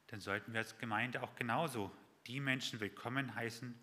dann 0.05 0.19
sollten 0.19 0.53
wir 0.53 0.59
als 0.59 0.77
Gemeinde 0.77 1.23
auch 1.23 1.35
genauso 1.35 1.91
die 2.27 2.39
Menschen 2.39 2.79
willkommen 2.79 3.33
heißen, 3.33 3.73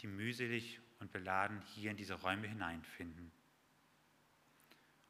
die 0.00 0.06
mühselig 0.06 0.80
und 1.00 1.12
beladen 1.12 1.60
hier 1.74 1.90
in 1.90 1.98
diese 1.98 2.14
Räume 2.14 2.48
hineinfinden. 2.48 3.30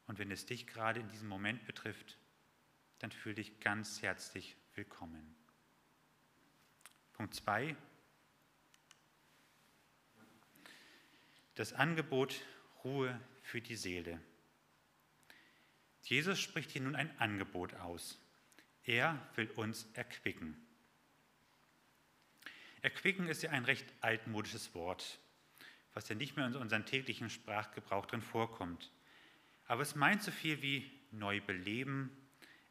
Und 0.09 0.19
wenn 0.19 0.33
es 0.33 0.45
dich 0.45 0.67
gerade 0.67 0.99
in 0.99 1.09
diesem 1.09 1.29
Moment 1.29 1.65
betrifft, 1.67 2.19
dann 2.99 3.13
fühle 3.13 3.37
dich 3.37 3.61
ganz 3.61 4.03
herzlich 4.03 4.57
willkommen. 4.75 5.40
Punkt 7.21 7.35
2. 7.35 7.77
Das 11.55 11.75
Angebot 11.75 12.41
Ruhe 12.83 13.21
für 13.43 13.61
die 13.61 13.77
Seele. 13.77 14.19
Jesus 16.03 16.41
spricht 16.41 16.71
hier 16.71 16.81
nun 16.81 16.97
ein 16.97 17.15
Angebot 17.21 17.75
aus. 17.75 18.19
Er 18.85 19.21
will 19.35 19.51
uns 19.51 19.87
erquicken. 19.93 20.57
Erquicken 22.81 23.29
ist 23.29 23.43
ja 23.43 23.51
ein 23.51 23.67
recht 23.67 23.85
altmodisches 24.01 24.75
Wort, 24.75 25.19
was 25.93 26.09
ja 26.09 26.15
nicht 26.15 26.37
mehr 26.37 26.47
in 26.47 26.57
unserem 26.57 26.87
täglichen 26.87 27.29
Sprachgebrauch 27.29 28.07
drin 28.07 28.23
vorkommt. 28.23 28.91
Aber 29.67 29.83
es 29.83 29.95
meint 29.95 30.23
so 30.23 30.31
viel 30.31 30.63
wie 30.63 30.91
neu 31.11 31.43
beleben, 31.43 32.17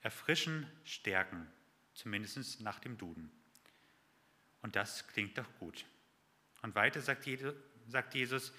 erfrischen, 0.01 0.65
stärken, 0.85 1.47
zumindest 1.93 2.61
nach 2.61 2.79
dem 2.79 2.97
Duden. 2.97 3.38
Und 4.61 4.75
das 4.75 5.07
klingt 5.07 5.37
doch 5.37 5.47
gut. 5.59 5.85
Und 6.61 6.75
weiter 6.75 7.01
sagt 7.01 7.25
Jesus, 8.15 8.53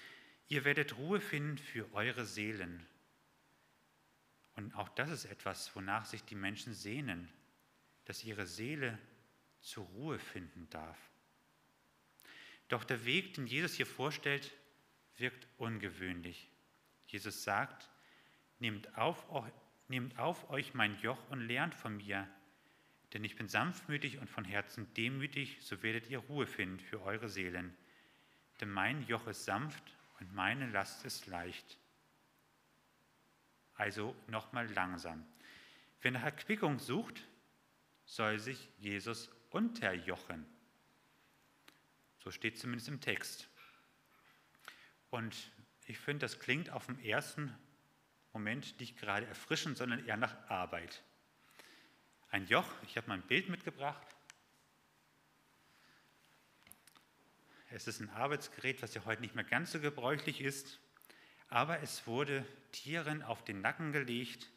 ihr 0.47 0.65
werdet 0.65 0.97
Ruhe 0.97 1.21
finden 1.21 1.57
für 1.57 1.91
eure 1.93 2.25
Seelen. 2.25 2.85
Und 4.55 4.75
auch 4.75 4.89
das 4.89 5.09
ist 5.09 5.25
etwas, 5.25 5.75
wonach 5.75 6.05
sich 6.05 6.23
die 6.23 6.35
Menschen 6.35 6.73
sehnen, 6.73 7.29
dass 8.05 8.23
ihre 8.23 8.45
Seele 8.45 8.97
zur 9.61 9.85
Ruhe 9.85 10.19
finden 10.19 10.69
darf. 10.69 10.97
Doch 12.67 12.83
der 12.83 13.05
Weg, 13.05 13.33
den 13.35 13.47
Jesus 13.47 13.73
hier 13.73 13.85
vorstellt, 13.85 14.51
wirkt 15.17 15.47
ungewöhnlich. 15.57 16.49
Jesus 17.05 17.43
sagt, 17.43 17.89
nehmt 18.59 18.97
auf, 18.97 19.25
nehmt 19.87 20.17
auf 20.17 20.49
euch 20.49 20.73
mein 20.73 20.97
Joch 20.99 21.19
und 21.29 21.41
lernt 21.41 21.75
von 21.75 21.97
mir, 21.97 22.27
denn 23.13 23.23
ich 23.23 23.35
bin 23.35 23.47
sanftmütig 23.47 24.19
und 24.19 24.29
von 24.29 24.45
Herzen 24.45 24.93
demütig, 24.93 25.57
so 25.61 25.83
werdet 25.83 26.09
ihr 26.09 26.19
Ruhe 26.19 26.47
finden 26.47 26.79
für 26.79 27.01
eure 27.01 27.29
Seelen. 27.29 27.75
Denn 28.59 28.69
mein 28.69 29.05
Joch 29.07 29.27
ist 29.27 29.43
sanft 29.43 29.83
und 30.19 30.33
meine 30.33 30.69
Last 30.69 31.03
ist 31.05 31.27
leicht. 31.27 31.77
Also 33.75 34.15
nochmal 34.27 34.71
langsam. 34.71 35.25
Wer 36.01 36.11
nach 36.11 36.23
Erquickung 36.23 36.79
sucht, 36.79 37.27
soll 38.05 38.39
sich 38.39 38.69
Jesus 38.77 39.29
unterjochen. 39.49 40.45
So 42.19 42.31
steht 42.31 42.59
zumindest 42.59 42.87
im 42.87 43.01
Text. 43.01 43.49
Und 45.09 45.51
ich 45.87 45.97
finde, 45.97 46.19
das 46.19 46.39
klingt 46.39 46.69
auf 46.69 46.85
den 46.85 46.99
ersten 47.03 47.53
Moment 48.33 48.79
nicht 48.79 48.97
gerade 48.97 49.25
erfrischend, 49.25 49.77
sondern 49.77 50.05
eher 50.05 50.17
nach 50.17 50.49
Arbeit. 50.49 51.03
Ein 52.31 52.47
Joch, 52.47 52.67
ich 52.83 52.97
habe 52.97 53.07
mal 53.07 53.15
ein 53.15 53.21
Bild 53.21 53.49
mitgebracht. 53.49 54.07
Es 57.69 57.87
ist 57.87 58.01
ein 58.01 58.09
Arbeitsgerät, 58.09 58.81
was 58.81 58.93
ja 58.93 59.05
heute 59.05 59.21
nicht 59.21 59.35
mehr 59.35 59.43
ganz 59.43 59.71
so 59.71 59.79
gebräuchlich 59.79 60.41
ist, 60.41 60.79
aber 61.49 61.81
es 61.81 62.07
wurde 62.07 62.45
Tieren 62.71 63.21
auf 63.21 63.43
den 63.43 63.61
Nacken 63.61 63.91
gelegt 63.91 64.49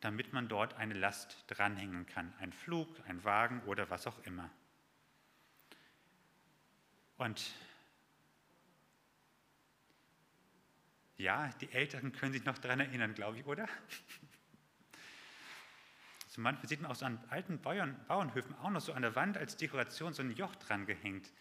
damit 0.00 0.32
man 0.32 0.48
dort 0.48 0.74
eine 0.74 0.94
Last 0.94 1.44
dranhängen 1.48 2.06
kann. 2.06 2.32
Ein 2.38 2.52
Flug, 2.52 2.88
ein 3.08 3.24
Wagen 3.24 3.60
oder 3.62 3.90
was 3.90 4.06
auch 4.06 4.18
immer. 4.24 4.50
Und 7.16 7.52
ja, 11.16 11.50
die 11.60 11.72
Älteren 11.72 12.12
können 12.12 12.32
sich 12.32 12.44
noch 12.44 12.58
daran 12.58 12.80
erinnern, 12.80 13.14
glaube 13.14 13.38
ich, 13.38 13.46
oder? 13.46 13.68
So 16.38 16.42
manchmal 16.42 16.68
sieht 16.68 16.80
man 16.80 16.92
auch 16.92 16.94
so 16.94 17.04
an 17.04 17.18
alten 17.30 17.60
Bauern, 17.60 17.96
Bauernhöfen 18.06 18.54
auch 18.58 18.70
noch 18.70 18.80
so 18.80 18.92
an 18.92 19.02
der 19.02 19.16
Wand 19.16 19.36
als 19.36 19.56
Dekoration 19.56 20.12
so 20.12 20.22
ein 20.22 20.30
Joch 20.30 20.54
dran 20.54 20.86
gehängt. 20.86 21.32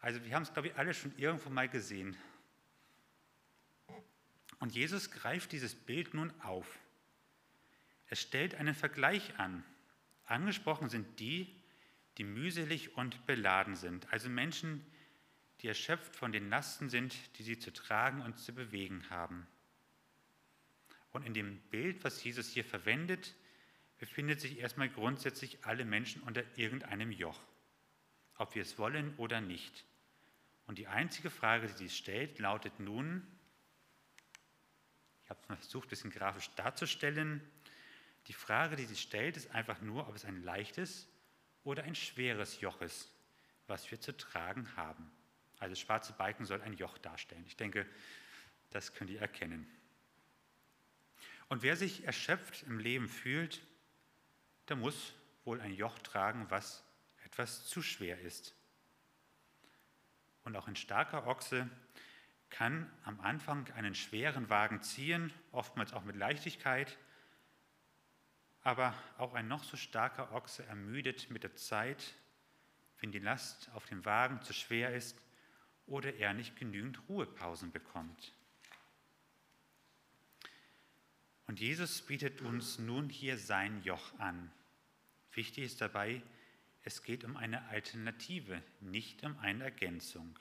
Also 0.00 0.24
wir 0.24 0.34
haben 0.34 0.42
es, 0.42 0.52
glaube 0.52 0.66
ich, 0.66 0.76
alle 0.76 0.94
schon 0.94 1.16
irgendwo 1.16 1.48
mal 1.48 1.68
gesehen. 1.68 2.16
Und 4.58 4.74
Jesus 4.74 5.12
greift 5.12 5.52
dieses 5.52 5.76
Bild 5.76 6.14
nun 6.14 6.32
auf. 6.40 6.66
Er 8.08 8.16
stellt 8.16 8.56
einen 8.56 8.74
Vergleich 8.74 9.38
an. 9.38 9.62
Angesprochen 10.24 10.88
sind 10.88 11.20
die, 11.20 11.54
die 12.18 12.24
mühselig 12.24 12.96
und 12.96 13.24
beladen 13.26 13.76
sind, 13.76 14.12
also 14.12 14.28
Menschen, 14.28 14.84
die 15.60 15.68
erschöpft 15.68 16.16
von 16.16 16.32
den 16.32 16.50
Lasten 16.50 16.88
sind, 16.88 17.14
die 17.38 17.44
sie 17.44 17.60
zu 17.60 17.72
tragen 17.72 18.20
und 18.22 18.40
zu 18.40 18.52
bewegen 18.52 19.08
haben. 19.08 19.46
Und 21.12 21.24
in 21.24 21.32
dem 21.32 21.60
Bild, 21.70 22.02
was 22.02 22.24
Jesus 22.24 22.48
hier 22.48 22.64
verwendet, 22.64 23.36
befindet 24.02 24.40
sich 24.40 24.58
erstmal 24.58 24.88
grundsätzlich 24.88 25.64
alle 25.64 25.84
Menschen 25.84 26.22
unter 26.22 26.42
irgendeinem 26.58 27.12
Joch, 27.12 27.40
ob 28.34 28.56
wir 28.56 28.62
es 28.62 28.76
wollen 28.76 29.14
oder 29.16 29.40
nicht. 29.40 29.84
Und 30.66 30.78
die 30.78 30.88
einzige 30.88 31.30
Frage, 31.30 31.68
die 31.68 31.74
sie 31.74 31.88
stellt, 31.88 32.40
lautet 32.40 32.80
nun, 32.80 33.24
ich 35.22 35.30
habe 35.30 35.38
es 35.40 35.48
mal 35.48 35.56
versucht, 35.56 35.86
ein 35.86 35.90
bisschen 35.90 36.10
grafisch 36.10 36.50
darzustellen, 36.56 37.48
die 38.26 38.32
Frage, 38.32 38.74
die 38.74 38.86
sie 38.86 38.96
stellt, 38.96 39.36
ist 39.36 39.52
einfach 39.52 39.80
nur, 39.80 40.08
ob 40.08 40.16
es 40.16 40.24
ein 40.24 40.42
leichtes 40.42 41.06
oder 41.62 41.84
ein 41.84 41.94
schweres 41.94 42.60
Joch 42.60 42.80
ist, 42.80 43.08
was 43.68 43.88
wir 43.92 44.00
zu 44.00 44.16
tragen 44.16 44.68
haben. 44.74 45.12
Also 45.60 45.76
schwarze 45.76 46.12
Balken 46.12 46.44
soll 46.44 46.60
ein 46.62 46.76
Joch 46.76 46.98
darstellen. 46.98 47.44
Ich 47.46 47.56
denke, 47.56 47.86
das 48.70 48.94
könnt 48.94 49.10
ihr 49.10 49.20
erkennen. 49.20 49.64
Und 51.48 51.62
wer 51.62 51.76
sich 51.76 52.02
erschöpft 52.02 52.64
im 52.64 52.80
Leben 52.80 53.08
fühlt, 53.08 53.62
der 54.72 54.78
muss 54.78 55.12
wohl 55.44 55.60
ein 55.60 55.74
Joch 55.74 55.98
tragen, 55.98 56.46
was 56.48 56.82
etwas 57.26 57.66
zu 57.66 57.82
schwer 57.82 58.18
ist. 58.22 58.56
Und 60.44 60.56
auch 60.56 60.66
ein 60.66 60.76
starker 60.76 61.26
Ochse 61.26 61.68
kann 62.48 62.90
am 63.04 63.20
Anfang 63.20 63.70
einen 63.72 63.94
schweren 63.94 64.48
Wagen 64.48 64.80
ziehen, 64.80 65.30
oftmals 65.50 65.92
auch 65.92 66.04
mit 66.04 66.16
Leichtigkeit, 66.16 66.96
aber 68.62 68.94
auch 69.18 69.34
ein 69.34 69.46
noch 69.46 69.62
so 69.62 69.76
starker 69.76 70.32
Ochse 70.32 70.64
ermüdet 70.64 71.28
mit 71.28 71.42
der 71.42 71.54
Zeit, 71.54 72.14
wenn 73.00 73.12
die 73.12 73.18
Last 73.18 73.70
auf 73.74 73.84
dem 73.84 74.06
Wagen 74.06 74.40
zu 74.40 74.54
schwer 74.54 74.94
ist 74.94 75.20
oder 75.84 76.14
er 76.14 76.32
nicht 76.32 76.56
genügend 76.56 76.98
Ruhepausen 77.10 77.72
bekommt. 77.72 78.32
Und 81.46 81.60
Jesus 81.60 82.00
bietet 82.00 82.40
uns 82.40 82.78
nun 82.78 83.10
hier 83.10 83.36
sein 83.36 83.82
Joch 83.82 84.18
an. 84.18 84.50
Wichtig 85.34 85.64
ist 85.64 85.80
dabei, 85.80 86.22
es 86.82 87.02
geht 87.02 87.24
um 87.24 87.36
eine 87.36 87.68
Alternative, 87.68 88.62
nicht 88.80 89.24
um 89.24 89.38
eine 89.38 89.64
Ergänzung. 89.64 90.38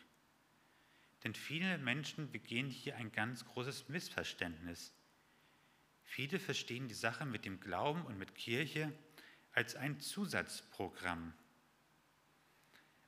Denn 1.23 1.35
viele 1.35 1.77
Menschen 1.77 2.31
begehen 2.31 2.69
hier 2.69 2.95
ein 2.95 3.11
ganz 3.11 3.45
großes 3.45 3.89
Missverständnis. 3.89 4.93
Viele 6.03 6.39
verstehen 6.39 6.87
die 6.87 6.95
Sache 6.95 7.25
mit 7.25 7.45
dem 7.45 7.59
Glauben 7.59 8.05
und 8.05 8.17
mit 8.17 8.35
Kirche 8.35 8.91
als 9.53 9.75
ein 9.75 9.99
Zusatzprogramm. 9.99 11.33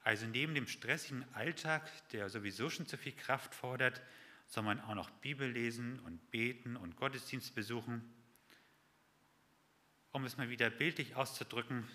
Also 0.02 0.28
neben 0.28 0.54
dem 0.54 0.68
stressigen 0.68 1.26
Alltag, 1.34 1.90
der 2.10 2.30
sowieso 2.30 2.70
schon 2.70 2.86
zu 2.86 2.98
viel 2.98 3.14
Kraft 3.14 3.56
fordert, 3.56 4.02
soll 4.48 4.64
man 4.64 4.80
auch 4.82 4.96
noch 4.96 5.10
Bibel 5.10 5.50
lesen 5.50 6.00
und 6.02 6.30
beten 6.30 6.76
und 6.76 6.98
Gottesdienst 6.98 7.56
besuchen. 7.56 8.04
Um 10.14 10.26
es 10.26 10.38
mal 10.38 10.48
wieder 10.48 10.70
bildlich 10.70 11.16
auszudrücken, 11.16 11.90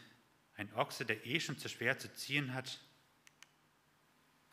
ein 0.56 0.74
Ochse, 0.74 1.04
der 1.04 1.24
eh 1.24 1.38
schon 1.38 1.56
zu 1.56 1.68
schwer 1.68 1.98
zu 1.98 2.12
ziehen 2.12 2.52
hat, 2.52 2.80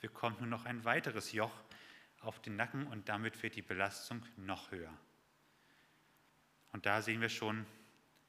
bekommt 0.01 0.39
nur 0.39 0.47
noch 0.47 0.65
ein 0.65 0.86
weiteres 0.86 1.32
Joch 1.32 1.51
auf 2.19 2.39
den 2.39 2.58
Nacken 2.58 2.86
und 2.86 3.10
damit 3.10 3.41
wird 3.41 3.56
die 3.56 3.63
Belastung 3.63 4.23
noch 4.38 4.69
höher. 4.69 4.95
Und 6.73 6.86
da 6.86 7.01
sehen 7.01 7.21
wir 7.21 7.30
schon, 7.30 7.65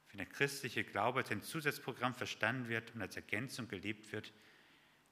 wenn 0.09 0.16
der 0.16 0.27
christliche 0.27 0.85
Glaube 0.85 1.18
als 1.18 1.31
ein 1.31 1.42
Zusatzprogramm 1.42 2.14
verstanden 2.14 2.70
wird 2.70 2.94
und 2.94 3.03
als 3.03 3.16
Ergänzung 3.16 3.68
gelebt 3.68 4.12
wird, 4.12 4.33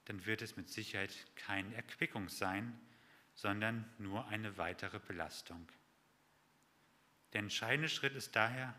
dann 0.07 0.25
wird 0.25 0.41
es 0.41 0.57
mit 0.57 0.71
Sicherheit 0.71 1.13
keine 1.37 1.75
Erquickung 1.75 2.31
sein, 2.31 2.81
sondern 3.35 3.85
nur 3.99 4.27
eine 4.29 4.57
weitere 4.57 5.01
Belastung. 5.01 5.69
Der 7.35 7.41
entscheidende 7.41 7.91
Schritt 7.91 8.15
ist 8.15 8.35
daher, 8.35 8.75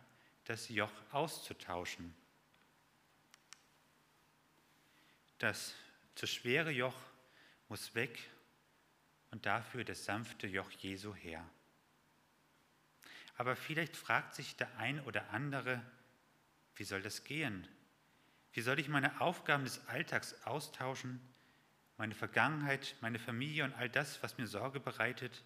das 0.46 0.70
Joch 0.70 0.92
auszutauschen. 1.12 2.16
Das 5.40 5.74
zu 6.16 6.28
schwere 6.28 6.72
Joch 6.72 6.96
muss 7.68 7.94
weg 7.94 8.30
und 9.32 9.46
dafür 9.46 9.84
das 9.84 10.06
sanfte 10.06 10.48
Joch 10.48 10.72
Jesu 10.72 11.14
her. 11.14 11.44
Aber 13.38 13.56
vielleicht 13.56 13.98
fragt 13.98 14.34
sich 14.36 14.56
der 14.56 14.78
ein 14.78 15.02
oder 15.02 15.30
andere, 15.32 15.82
wie 16.76 16.86
soll 16.86 17.02
das 17.02 17.24
gehen? 17.24 17.68
Wie 18.54 18.62
soll 18.62 18.80
ich 18.80 18.88
meine 18.88 19.20
Aufgaben 19.20 19.66
des 19.66 19.86
Alltags 19.88 20.42
austauschen, 20.46 21.20
meine 21.98 22.16
Vergangenheit, 22.16 22.96
meine 23.02 23.20
Familie 23.20 23.66
und 23.66 23.74
all 23.74 23.90
das, 23.90 24.24
was 24.24 24.38
mir 24.38 24.48
Sorge 24.48 24.80
bereitet? 24.80 25.44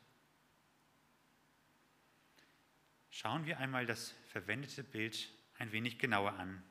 Schauen 3.09 3.45
wir 3.45 3.59
einmal 3.59 3.85
das 3.85 4.13
verwendete 4.27 4.83
Bild 4.83 5.29
ein 5.57 5.71
wenig 5.71 5.99
genauer 5.99 6.33
an. 6.33 6.63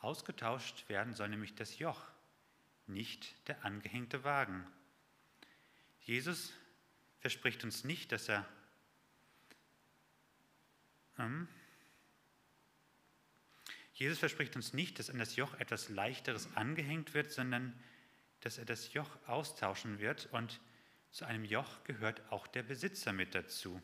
Ausgetauscht 0.00 0.88
werden 0.88 1.14
soll 1.14 1.28
nämlich 1.28 1.54
das 1.54 1.78
Joch, 1.78 2.02
nicht 2.86 3.48
der 3.48 3.64
angehängte 3.64 4.24
Wagen. 4.24 4.66
Jesus 6.00 6.52
verspricht 7.20 7.64
uns 7.64 7.84
nicht, 7.84 8.12
dass 8.12 8.28
er 8.28 8.46
hm? 11.16 11.48
Jesus 13.94 14.18
verspricht 14.18 14.56
uns 14.56 14.72
nicht, 14.72 14.98
dass 14.98 15.08
an 15.08 15.18
das 15.18 15.36
Joch 15.36 15.54
etwas 15.60 15.88
Leichteres 15.88 16.48
angehängt 16.56 17.14
wird, 17.14 17.30
sondern 17.30 17.72
dass 18.40 18.58
er 18.58 18.64
das 18.64 18.92
Joch 18.92 19.08
austauschen 19.26 20.00
wird 20.00 20.26
und 20.32 20.60
zu 21.12 21.24
einem 21.24 21.44
Joch 21.44 21.84
gehört 21.84 22.20
auch 22.32 22.48
der 22.48 22.64
Besitzer 22.64 23.12
mit 23.12 23.34
dazu. 23.36 23.80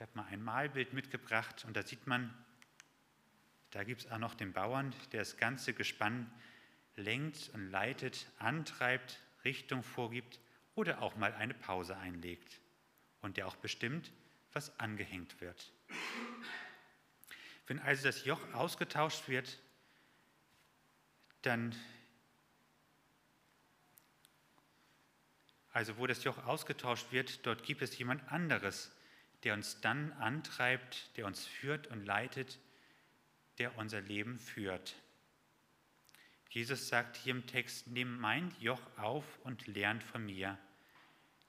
Ich 0.00 0.02
habe 0.02 0.16
mal 0.16 0.28
ein 0.28 0.42
Malbild 0.42 0.94
mitgebracht 0.94 1.66
und 1.66 1.76
da 1.76 1.82
sieht 1.82 2.06
man, 2.06 2.32
da 3.70 3.84
gibt 3.84 4.00
es 4.00 4.10
auch 4.10 4.16
noch 4.16 4.34
den 4.34 4.54
Bauern, 4.54 4.94
der 5.12 5.20
das 5.20 5.36
ganze 5.36 5.74
Gespann 5.74 6.32
lenkt 6.96 7.50
und 7.50 7.70
leitet, 7.70 8.26
antreibt, 8.38 9.20
Richtung 9.44 9.82
vorgibt 9.82 10.40
oder 10.74 11.02
auch 11.02 11.16
mal 11.16 11.34
eine 11.34 11.52
Pause 11.52 11.98
einlegt 11.98 12.62
und 13.20 13.36
der 13.36 13.46
auch 13.46 13.56
bestimmt, 13.56 14.10
was 14.54 14.80
angehängt 14.80 15.38
wird. 15.42 15.70
Wenn 17.66 17.78
also 17.78 18.04
das 18.04 18.24
Joch 18.24 18.40
ausgetauscht 18.54 19.28
wird, 19.28 19.58
dann, 21.42 21.76
also 25.74 25.98
wo 25.98 26.06
das 26.06 26.24
Joch 26.24 26.42
ausgetauscht 26.46 27.12
wird, 27.12 27.44
dort 27.44 27.64
gibt 27.64 27.82
es 27.82 27.98
jemand 27.98 28.26
anderes, 28.32 28.96
der 29.44 29.54
uns 29.54 29.80
dann 29.80 30.12
antreibt, 30.12 31.16
der 31.16 31.26
uns 31.26 31.46
führt 31.46 31.86
und 31.88 32.04
leitet, 32.04 32.58
der 33.58 33.76
unser 33.78 34.00
Leben 34.00 34.38
führt. 34.38 34.96
Jesus 36.48 36.88
sagt 36.88 37.16
hier 37.16 37.32
im 37.32 37.46
Text, 37.46 37.86
nimm 37.86 38.18
mein 38.18 38.54
Joch 38.60 38.82
auf 38.96 39.24
und 39.44 39.66
lernt 39.66 40.02
von 40.02 40.26
mir 40.26 40.58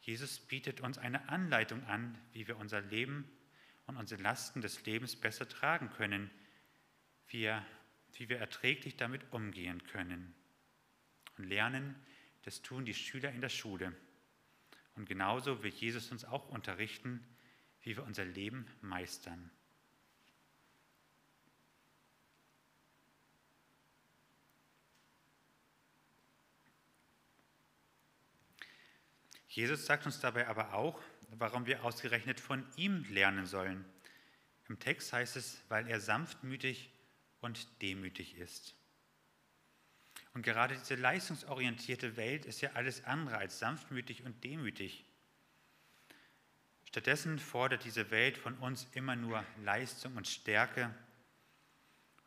Jesus 0.01 0.39
bietet 0.39 0.81
uns 0.81 0.97
eine 0.97 1.29
Anleitung 1.29 1.83
an, 1.85 2.17
wie 2.33 2.47
wir 2.47 2.57
unser 2.57 2.81
Leben 2.81 3.29
und 3.85 3.97
unsere 3.97 4.21
Lasten 4.21 4.61
des 4.61 4.83
Lebens 4.85 5.15
besser 5.15 5.47
tragen 5.47 5.91
können, 5.91 6.31
wie, 7.27 7.53
wie 8.13 8.27
wir 8.27 8.39
erträglich 8.39 8.97
damit 8.97 9.31
umgehen 9.31 9.83
können. 9.83 10.33
Und 11.37 11.45
lernen, 11.45 11.95
das 12.43 12.63
tun 12.63 12.83
die 12.83 12.95
Schüler 12.95 13.31
in 13.31 13.41
der 13.41 13.49
Schule. 13.49 13.95
Und 14.95 15.07
genauso 15.07 15.61
will 15.61 15.71
Jesus 15.71 16.11
uns 16.11 16.25
auch 16.25 16.49
unterrichten, 16.49 17.23
wie 17.83 17.95
wir 17.95 18.03
unser 18.03 18.25
Leben 18.25 18.67
meistern. 18.81 19.49
Jesus 29.47 29.85
sagt 29.85 30.05
uns 30.05 30.19
dabei 30.21 30.47
aber 30.47 30.73
auch, 30.73 31.01
warum 31.31 31.65
wir 31.65 31.83
ausgerechnet 31.83 32.39
von 32.39 32.65
ihm 32.77 33.03
lernen 33.09 33.45
sollen. 33.45 33.83
Im 34.69 34.79
Text 34.79 35.11
heißt 35.11 35.35
es, 35.35 35.61
weil 35.67 35.89
er 35.89 35.99
sanftmütig 35.99 36.89
und 37.41 37.67
demütig 37.81 38.37
ist. 38.37 38.75
Und 40.33 40.43
gerade 40.43 40.77
diese 40.77 40.95
leistungsorientierte 40.95 42.15
Welt 42.15 42.45
ist 42.45 42.61
ja 42.61 42.71
alles 42.75 43.03
andere 43.03 43.37
als 43.37 43.59
sanftmütig 43.59 44.23
und 44.23 44.41
demütig. 44.45 45.03
Stattdessen 46.91 47.39
fordert 47.39 47.85
diese 47.85 48.11
Welt 48.11 48.37
von 48.37 48.57
uns 48.57 48.85
immer 48.95 49.15
nur 49.15 49.45
Leistung 49.63 50.17
und 50.17 50.27
Stärke. 50.27 50.93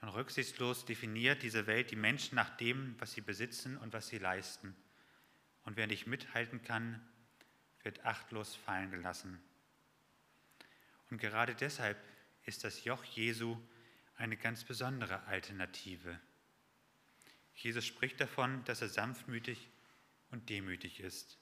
Und 0.00 0.08
rücksichtslos 0.08 0.86
definiert 0.86 1.42
diese 1.42 1.66
Welt 1.66 1.90
die 1.90 1.96
Menschen 1.96 2.36
nach 2.36 2.56
dem, 2.56 2.94
was 2.98 3.12
sie 3.12 3.20
besitzen 3.20 3.76
und 3.76 3.92
was 3.92 4.08
sie 4.08 4.16
leisten. 4.16 4.74
Und 5.64 5.76
wer 5.76 5.86
nicht 5.86 6.06
mithalten 6.06 6.62
kann, 6.62 7.06
wird 7.82 8.06
achtlos 8.06 8.56
fallen 8.56 8.90
gelassen. 8.90 9.38
Und 11.10 11.18
gerade 11.18 11.54
deshalb 11.54 11.98
ist 12.46 12.64
das 12.64 12.84
Joch 12.84 13.04
Jesu 13.04 13.58
eine 14.16 14.38
ganz 14.38 14.64
besondere 14.64 15.24
Alternative. 15.24 16.18
Jesus 17.54 17.84
spricht 17.84 18.18
davon, 18.18 18.64
dass 18.64 18.80
er 18.80 18.88
sanftmütig 18.88 19.68
und 20.30 20.48
demütig 20.48 21.00
ist 21.00 21.38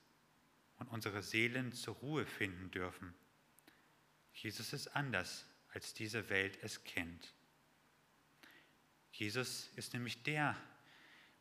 und 0.83 0.89
unsere 0.89 1.23
Seelen 1.23 1.73
zur 1.73 1.95
Ruhe 1.97 2.27
finden 2.27 2.71
dürfen. 2.71 3.15
Jesus 4.35 4.73
ist 4.73 4.89
anders, 4.89 5.47
als 5.73 5.95
diese 5.95 6.29
Welt 6.29 6.59
es 6.63 6.83
kennt. 6.85 7.35
Jesus 9.13 9.71
ist 9.77 9.93
nämlich 9.93 10.23
der, 10.25 10.57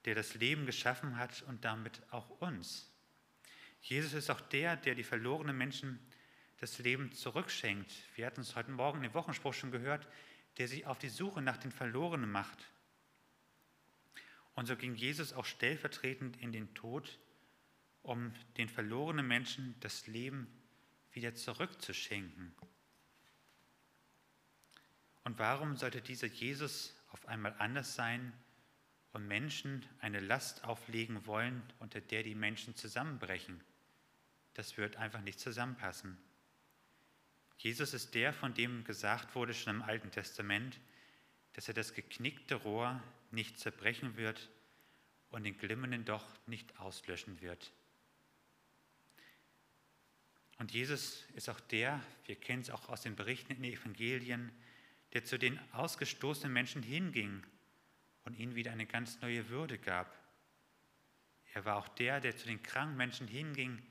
der 0.05 0.15
das 0.15 0.35
Leben 0.35 0.65
geschaffen 0.65 1.17
hat 1.17 1.41
und 1.43 1.65
damit 1.65 2.01
auch 2.11 2.29
uns. 2.41 2.91
Jesus 3.81 4.13
ist 4.13 4.29
auch 4.29 4.41
der, 4.41 4.75
der 4.75 4.93
die 4.93 5.03
verlorenen 5.03 5.57
Menschen 5.57 5.99
das 6.59 6.77
Leben 6.77 7.11
zurückschenkt. 7.11 7.91
Wir 8.15 8.27
hatten 8.27 8.41
es 8.41 8.55
heute 8.55 8.71
Morgen 8.71 9.03
im 9.03 9.13
Wochenspruch 9.15 9.53
schon 9.53 9.71
gehört, 9.71 10.07
der 10.57 10.67
sich 10.67 10.85
auf 10.85 10.99
die 10.99 11.09
Suche 11.09 11.41
nach 11.41 11.57
den 11.57 11.71
Verlorenen 11.71 12.31
macht. 12.31 12.71
Und 14.53 14.67
so 14.67 14.75
ging 14.75 14.93
Jesus 14.93 15.33
auch 15.33 15.45
stellvertretend 15.45 16.37
in 16.37 16.51
den 16.51 16.73
Tod, 16.75 17.17
um 18.03 18.33
den 18.57 18.69
verlorenen 18.69 19.27
Menschen 19.27 19.75
das 19.79 20.07
Leben 20.07 20.47
wieder 21.11 21.35
zurückzuschenken. 21.35 22.53
Und 25.23 25.37
warum 25.37 25.77
sollte 25.77 26.01
dieser 26.01 26.27
Jesus 26.27 26.95
auf 27.09 27.27
einmal 27.27 27.55
anders 27.59 27.95
sein 27.95 28.33
und 29.13 29.27
Menschen 29.27 29.85
eine 29.99 30.19
Last 30.19 30.63
auflegen 30.63 31.25
wollen, 31.25 31.61
unter 31.79 32.01
der 32.01 32.23
die 32.23 32.35
Menschen 32.35 32.75
zusammenbrechen? 32.75 33.61
Das 34.53 34.77
wird 34.77 34.95
einfach 34.95 35.21
nicht 35.21 35.39
zusammenpassen. 35.39 36.17
Jesus 37.57 37.93
ist 37.93 38.15
der, 38.15 38.33
von 38.33 38.53
dem 38.55 38.83
gesagt 38.83 39.35
wurde 39.35 39.53
schon 39.53 39.75
im 39.75 39.81
Alten 39.83 40.09
Testament, 40.09 40.79
dass 41.53 41.67
er 41.67 41.73
das 41.75 41.93
geknickte 41.93 42.55
Rohr 42.55 43.01
nicht 43.29 43.59
zerbrechen 43.59 44.17
wird 44.17 44.49
und 45.29 45.43
den 45.43 45.57
glimmenden 45.57 46.05
Doch 46.05 46.25
nicht 46.47 46.79
auslöschen 46.79 47.39
wird. 47.41 47.71
Und 50.61 50.71
Jesus 50.73 51.25
ist 51.33 51.49
auch 51.49 51.59
der, 51.59 51.99
wir 52.25 52.35
kennen 52.35 52.61
es 52.61 52.69
auch 52.69 52.87
aus 52.87 53.01
den 53.01 53.15
Berichten 53.15 53.51
in 53.51 53.63
den 53.63 53.73
Evangelien, 53.73 54.51
der 55.11 55.25
zu 55.25 55.39
den 55.39 55.59
ausgestoßenen 55.71 56.53
Menschen 56.53 56.83
hinging 56.83 57.43
und 58.25 58.37
ihnen 58.37 58.53
wieder 58.53 58.71
eine 58.71 58.85
ganz 58.85 59.19
neue 59.21 59.49
Würde 59.49 59.79
gab. 59.79 60.15
Er 61.55 61.65
war 61.65 61.77
auch 61.77 61.87
der, 61.87 62.19
der 62.19 62.37
zu 62.37 62.45
den 62.45 62.61
kranken 62.61 62.95
Menschen 62.95 63.27
hinging 63.27 63.81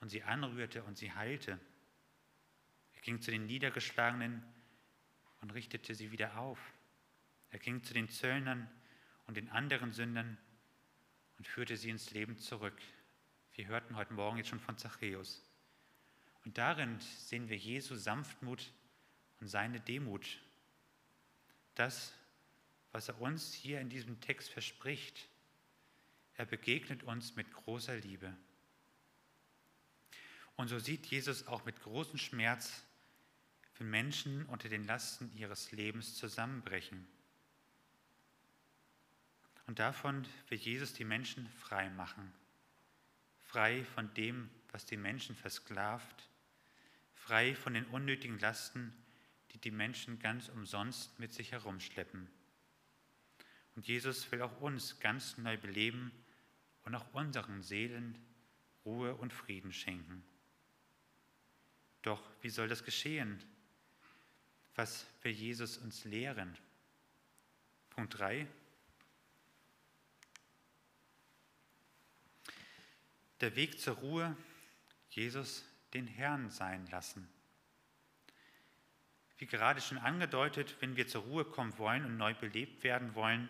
und 0.00 0.10
sie 0.10 0.22
anrührte 0.22 0.82
und 0.82 0.98
sie 0.98 1.10
heilte. 1.10 1.58
Er 2.92 3.00
ging 3.00 3.22
zu 3.22 3.30
den 3.30 3.46
Niedergeschlagenen 3.46 4.44
und 5.40 5.54
richtete 5.54 5.94
sie 5.94 6.12
wieder 6.12 6.36
auf. 6.36 6.58
Er 7.48 7.60
ging 7.60 7.82
zu 7.82 7.94
den 7.94 8.10
Zöllnern 8.10 8.70
und 9.26 9.38
den 9.38 9.48
anderen 9.48 9.94
Sündern 9.94 10.36
und 11.38 11.48
führte 11.48 11.78
sie 11.78 11.88
ins 11.88 12.10
Leben 12.10 12.36
zurück. 12.36 12.78
Wir 13.54 13.68
hörten 13.68 13.96
heute 13.96 14.12
Morgen 14.12 14.36
jetzt 14.36 14.50
schon 14.50 14.60
von 14.60 14.76
Zachäus. 14.76 15.43
Und 16.44 16.58
darin 16.58 17.00
sehen 17.00 17.48
wir 17.48 17.56
Jesu 17.56 17.96
Sanftmut 17.96 18.72
und 19.40 19.48
seine 19.48 19.80
Demut. 19.80 20.40
Das, 21.74 22.12
was 22.92 23.08
er 23.08 23.20
uns 23.20 23.52
hier 23.52 23.80
in 23.80 23.88
diesem 23.88 24.20
Text 24.20 24.50
verspricht. 24.50 25.28
Er 26.36 26.46
begegnet 26.46 27.02
uns 27.02 27.36
mit 27.36 27.52
großer 27.52 27.96
Liebe. 27.96 28.36
Und 30.56 30.68
so 30.68 30.78
sieht 30.78 31.06
Jesus 31.06 31.46
auch 31.46 31.64
mit 31.64 31.80
großem 31.82 32.18
Schmerz, 32.18 32.84
wenn 33.78 33.90
Menschen 33.90 34.46
unter 34.46 34.68
den 34.68 34.84
Lasten 34.84 35.32
ihres 35.36 35.72
Lebens 35.72 36.16
zusammenbrechen. 36.16 37.06
Und 39.66 39.78
davon 39.78 40.26
will 40.48 40.58
Jesus 40.58 40.92
die 40.92 41.04
Menschen 41.04 41.48
frei 41.48 41.90
machen. 41.90 42.32
Frei 43.40 43.84
von 43.84 44.12
dem, 44.14 44.50
was 44.70 44.84
die 44.84 44.96
Menschen 44.96 45.34
versklavt. 45.34 46.28
Frei 47.24 47.54
von 47.54 47.72
den 47.72 47.86
unnötigen 47.86 48.38
Lasten, 48.38 48.92
die 49.52 49.58
die 49.58 49.70
Menschen 49.70 50.18
ganz 50.18 50.50
umsonst 50.50 51.18
mit 51.18 51.32
sich 51.32 51.52
herumschleppen. 51.52 52.28
Und 53.74 53.86
Jesus 53.86 54.30
will 54.30 54.42
auch 54.42 54.60
uns 54.60 55.00
ganz 55.00 55.38
neu 55.38 55.56
beleben 55.56 56.12
und 56.84 56.94
auch 56.94 57.14
unseren 57.14 57.62
Seelen 57.62 58.18
Ruhe 58.84 59.14
und 59.14 59.32
Frieden 59.32 59.72
schenken. 59.72 60.22
Doch 62.02 62.22
wie 62.42 62.50
soll 62.50 62.68
das 62.68 62.84
geschehen? 62.84 63.42
Was 64.74 65.06
will 65.22 65.32
Jesus 65.32 65.78
uns 65.78 66.04
lehren? 66.04 66.58
Punkt 67.88 68.18
3. 68.18 68.46
Der 73.40 73.56
Weg 73.56 73.80
zur 73.80 73.94
Ruhe, 73.94 74.36
Jesus 75.08 75.64
den 75.94 76.06
Herrn 76.06 76.50
sein 76.50 76.86
lassen. 76.90 77.28
Wie 79.38 79.46
gerade 79.46 79.80
schon 79.80 79.98
angedeutet, 79.98 80.76
wenn 80.80 80.96
wir 80.96 81.08
zur 81.08 81.22
Ruhe 81.22 81.44
kommen 81.44 81.76
wollen 81.78 82.04
und 82.04 82.16
neu 82.16 82.34
belebt 82.34 82.84
werden 82.84 83.14
wollen, 83.14 83.48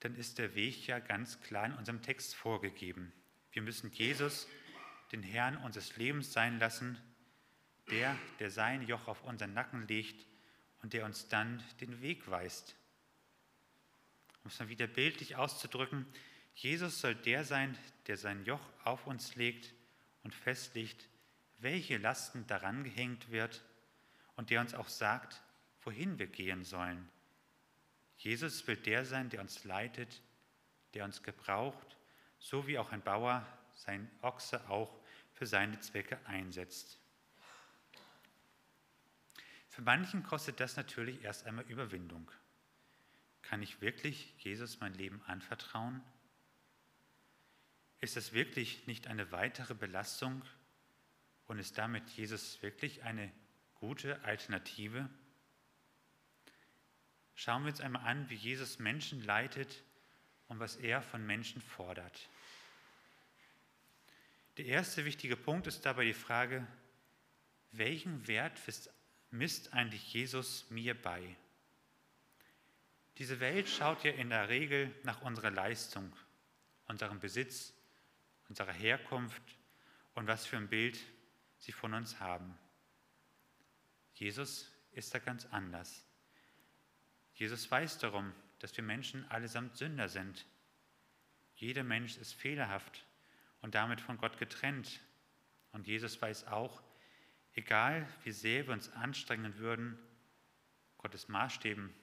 dann 0.00 0.14
ist 0.16 0.38
der 0.38 0.54
Weg 0.54 0.86
ja 0.86 0.98
ganz 0.98 1.40
klar 1.40 1.66
in 1.66 1.74
unserem 1.74 2.02
Text 2.02 2.34
vorgegeben. 2.34 3.12
Wir 3.52 3.62
müssen 3.62 3.90
Jesus, 3.92 4.48
den 5.12 5.22
Herrn 5.22 5.56
unseres 5.58 5.96
Lebens 5.96 6.32
sein 6.32 6.58
lassen, 6.58 6.98
der, 7.90 8.16
der 8.38 8.50
sein 8.50 8.82
Joch 8.82 9.08
auf 9.08 9.22
unseren 9.24 9.54
Nacken 9.54 9.86
legt 9.86 10.26
und 10.82 10.92
der 10.92 11.04
uns 11.04 11.28
dann 11.28 11.62
den 11.80 12.00
Weg 12.02 12.30
weist. 12.30 12.76
Um 14.42 14.50
es 14.50 14.58
mal 14.58 14.68
wieder 14.68 14.86
bildlich 14.86 15.36
auszudrücken, 15.36 16.06
Jesus 16.54 17.00
soll 17.00 17.14
der 17.14 17.44
sein, 17.44 17.76
der 18.06 18.16
sein 18.16 18.44
Joch 18.44 18.60
auf 18.84 19.06
uns 19.06 19.34
legt 19.36 19.72
und 20.22 20.34
festlegt, 20.34 21.08
welche 21.58 21.98
Lasten 21.98 22.46
daran 22.46 22.84
gehängt 22.84 23.30
wird 23.30 23.64
und 24.36 24.50
der 24.50 24.60
uns 24.60 24.74
auch 24.74 24.88
sagt, 24.88 25.42
wohin 25.82 26.18
wir 26.18 26.26
gehen 26.26 26.64
sollen. 26.64 27.08
Jesus 28.16 28.66
will 28.66 28.76
der 28.76 29.04
sein, 29.04 29.28
der 29.30 29.40
uns 29.40 29.64
leitet, 29.64 30.22
der 30.94 31.04
uns 31.04 31.22
gebraucht, 31.22 31.96
so 32.38 32.66
wie 32.66 32.78
auch 32.78 32.92
ein 32.92 33.02
Bauer 33.02 33.46
sein 33.74 34.10
Ochse 34.22 34.68
auch 34.68 35.00
für 35.32 35.46
seine 35.46 35.80
Zwecke 35.80 36.18
einsetzt. 36.26 36.98
Für 39.68 39.82
manchen 39.82 40.22
kostet 40.22 40.60
das 40.60 40.76
natürlich 40.76 41.22
erst 41.24 41.46
einmal 41.46 41.64
Überwindung. 41.64 42.30
Kann 43.42 43.62
ich 43.62 43.80
wirklich 43.80 44.32
Jesus 44.38 44.80
mein 44.80 44.94
Leben 44.94 45.20
anvertrauen? 45.26 46.00
Ist 48.00 48.16
es 48.16 48.32
wirklich 48.32 48.86
nicht 48.86 49.08
eine 49.08 49.32
weitere 49.32 49.74
Belastung 49.74 50.42
und 51.46 51.58
ist 51.58 51.78
damit 51.78 52.08
Jesus 52.10 52.62
wirklich 52.62 53.02
eine 53.04 53.32
gute 53.74 54.22
Alternative? 54.24 55.08
Schauen 57.34 57.64
wir 57.64 57.70
uns 57.70 57.80
einmal 57.80 58.06
an, 58.06 58.30
wie 58.30 58.34
Jesus 58.34 58.78
Menschen 58.78 59.22
leitet 59.22 59.82
und 60.48 60.60
was 60.60 60.76
er 60.76 61.02
von 61.02 61.24
Menschen 61.26 61.60
fordert. 61.60 62.28
Der 64.56 64.66
erste 64.66 65.04
wichtige 65.04 65.36
Punkt 65.36 65.66
ist 65.66 65.84
dabei 65.84 66.04
die 66.04 66.14
Frage, 66.14 66.66
welchen 67.72 68.26
Wert 68.28 68.60
misst 69.30 69.72
eigentlich 69.72 70.12
Jesus 70.12 70.70
mir 70.70 70.94
bei? 70.94 71.36
Diese 73.18 73.40
Welt 73.40 73.68
schaut 73.68 74.04
ja 74.04 74.12
in 74.12 74.30
der 74.30 74.48
Regel 74.48 74.94
nach 75.02 75.22
unserer 75.22 75.50
Leistung, 75.50 76.12
unserem 76.86 77.18
Besitz, 77.18 77.74
unserer 78.48 78.72
Herkunft 78.72 79.42
und 80.14 80.26
was 80.28 80.46
für 80.46 80.56
ein 80.56 80.68
Bild 80.68 80.98
sie 81.64 81.72
von 81.72 81.94
uns 81.94 82.20
haben. 82.20 82.56
Jesus 84.12 84.70
ist 84.92 85.14
da 85.14 85.18
ganz 85.18 85.46
anders. 85.46 86.06
Jesus 87.34 87.70
weiß 87.70 87.98
darum, 87.98 88.32
dass 88.58 88.76
wir 88.76 88.84
Menschen 88.84 89.28
allesamt 89.30 89.76
Sünder 89.76 90.08
sind. 90.08 90.46
Jeder 91.56 91.82
Mensch 91.82 92.18
ist 92.18 92.34
fehlerhaft 92.34 93.06
und 93.62 93.74
damit 93.74 94.00
von 94.02 94.18
Gott 94.18 94.38
getrennt. 94.38 95.00
Und 95.72 95.86
Jesus 95.86 96.20
weiß 96.20 96.48
auch, 96.48 96.82
egal 97.54 98.06
wie 98.24 98.32
sehr 98.32 98.66
wir 98.66 98.74
uns 98.74 98.92
anstrengen 98.92 99.56
würden, 99.56 99.98
Gottes 100.98 101.28
Maßstäben 101.28 101.94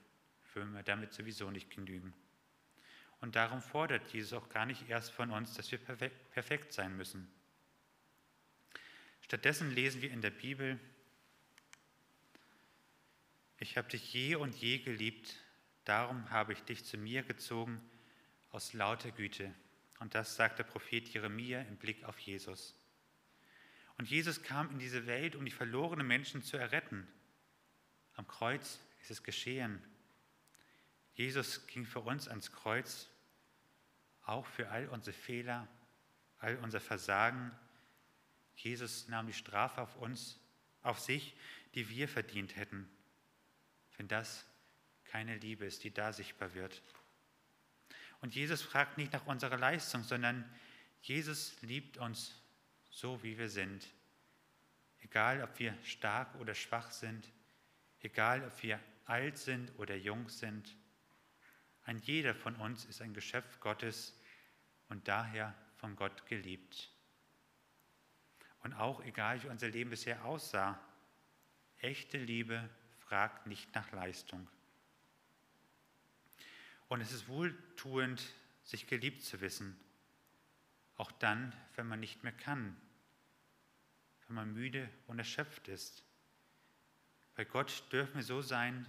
würden 0.54 0.74
wir 0.74 0.84
damit 0.84 1.14
sowieso 1.14 1.52
nicht 1.52 1.70
genügen. 1.70 2.14
Und 3.20 3.36
darum 3.36 3.62
fordert 3.62 4.12
Jesus 4.12 4.34
auch 4.34 4.50
gar 4.50 4.66
nicht 4.66 4.90
erst 4.90 5.12
von 5.12 5.30
uns, 5.30 5.54
dass 5.54 5.72
wir 5.72 5.78
perfekt, 5.78 6.74
sein 6.74 6.98
müssen. 6.98 7.32
Stattdessen 9.32 9.72
lesen 9.72 10.02
wir 10.02 10.12
in 10.12 10.20
der 10.20 10.30
Bibel, 10.30 10.78
ich 13.60 13.78
habe 13.78 13.88
dich 13.88 14.12
je 14.12 14.36
und 14.36 14.54
je 14.58 14.80
geliebt, 14.80 15.38
darum 15.86 16.30
habe 16.32 16.52
ich 16.52 16.62
dich 16.64 16.84
zu 16.84 16.98
mir 16.98 17.24
gezogen 17.24 17.82
aus 18.50 18.74
lauter 18.74 19.10
Güte. 19.12 19.56
Und 20.00 20.16
das 20.16 20.36
sagt 20.36 20.60
der 20.60 20.66
Prophet 20.66 21.08
Jeremia 21.08 21.62
im 21.62 21.78
Blick 21.78 22.04
auf 22.04 22.20
Jesus. 22.20 22.76
Und 23.98 24.10
Jesus 24.10 24.44
kam 24.44 24.70
in 24.70 24.80
diese 24.80 25.08
Welt, 25.08 25.38
um 25.38 25.46
die 25.46 25.52
verlorenen 25.52 26.08
Menschen 26.08 26.44
zu 26.44 26.58
erretten. 26.58 27.08
Am 28.16 28.28
Kreuz 28.28 28.82
ist 29.00 29.12
es 29.12 29.24
geschehen. 29.24 29.82
Jesus 31.14 31.66
ging 31.68 31.86
für 31.86 32.02
uns 32.02 32.28
ans 32.28 32.52
Kreuz, 32.52 33.08
auch 34.24 34.46
für 34.46 34.68
all 34.72 34.90
unsere 34.90 35.16
Fehler, 35.16 35.70
all 36.40 36.58
unser 36.58 36.82
Versagen. 36.82 37.58
Jesus 38.64 39.08
nahm 39.08 39.28
die 39.28 39.34
Strafe 39.34 39.82
auf 39.82 39.96
uns, 39.98 40.40
auf 40.82 41.00
sich, 41.00 41.36
die 41.76 41.90
wir 41.90 42.08
verdient 42.08 42.56
hätten 42.56 42.88
wenn 44.02 44.08
das 44.08 44.48
keine 45.06 45.38
Liebe 45.38 45.64
ist, 45.64 45.84
die 45.84 45.94
da 45.94 46.12
sichtbar 46.12 46.56
wird. 46.56 46.82
Und 48.20 48.34
Jesus 48.34 48.64
fragt 48.64 48.98
nicht 48.98 49.14
nach 49.14 49.28
unserer 49.28 49.60
Leistung, 49.60 50.04
sondern 50.04 50.44
Jesus 51.04 51.62
liebt 51.62 52.00
uns 52.00 52.34
so, 52.90 53.22
wie 53.22 53.38
wir 53.38 53.48
sind. 53.48 53.88
Egal, 55.02 55.44
ob 55.44 55.60
wir 55.60 55.78
stark 55.84 56.34
oder 56.40 56.56
schwach 56.56 56.90
sind, 56.90 57.32
egal, 58.00 58.44
ob 58.44 58.64
wir 58.64 58.80
alt 59.06 59.38
sind 59.38 59.72
oder 59.78 59.96
jung 59.96 60.28
sind. 60.30 60.76
Ein 61.84 62.00
jeder 62.00 62.34
von 62.34 62.56
uns 62.56 62.86
ist 62.86 63.04
ein 63.04 63.14
Geschöpf 63.14 63.60
Gottes 63.60 64.20
und 64.90 65.08
daher 65.08 65.54
von 65.76 65.96
Gott 65.96 66.26
geliebt. 66.26 66.90
Und 68.64 68.74
auch 68.74 69.04
egal, 69.04 69.42
wie 69.44 69.48
unser 69.48 69.70
Leben 69.70 69.90
bisher 69.90 70.24
aussah, 70.26 70.80
echte 71.80 72.18
Liebe 72.18 72.70
fragt 73.00 73.48
nicht 73.48 73.74
nach 73.74 73.92
Leistung. 73.92 74.48
Und 76.88 77.02
es 77.02 77.12
ist 77.12 77.28
wohltuend, 77.28 78.22
sich 78.64 78.88
geliebt 78.88 79.24
zu 79.24 79.42
wissen, 79.42 79.80
auch 80.98 81.12
dann, 81.12 81.56
wenn 81.76 81.88
man 81.88 82.00
nicht 82.00 82.24
mehr 82.24 82.34
kann, 82.34 82.76
wenn 84.28 84.36
man 84.36 84.54
müde 84.54 84.90
und 85.08 85.18
erschöpft 85.18 85.68
ist. 85.68 86.04
Bei 87.36 87.44
Gott 87.44 87.84
dürfen 87.92 88.16
wir 88.16 88.24
so 88.24 88.42
sein, 88.42 88.88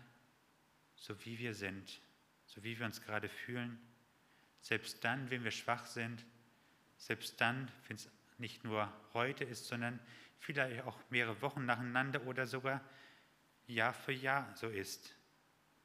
so 0.96 1.24
wie 1.24 1.38
wir 1.38 1.54
sind, 1.54 2.00
so 2.46 2.62
wie 2.62 2.78
wir 2.78 2.86
uns 2.86 3.00
gerade 3.00 3.28
fühlen, 3.28 3.80
selbst 4.60 5.02
dann, 5.04 5.30
wenn 5.30 5.42
wir 5.42 5.50
schwach 5.50 5.86
sind, 5.86 6.24
selbst 6.96 7.40
dann, 7.40 7.70
wenn 7.88 7.96
es 7.96 8.08
nicht 8.38 8.64
nur 8.64 8.92
heute 9.14 9.44
ist, 9.44 9.66
sondern 9.66 10.00
vielleicht 10.38 10.82
auch 10.84 10.98
mehrere 11.10 11.40
Wochen 11.42 11.64
nacheinander 11.64 12.26
oder 12.26 12.46
sogar 12.46 12.80
Jahr 13.66 13.94
für 13.94 14.12
Jahr 14.12 14.52
so 14.56 14.68
ist. 14.68 15.14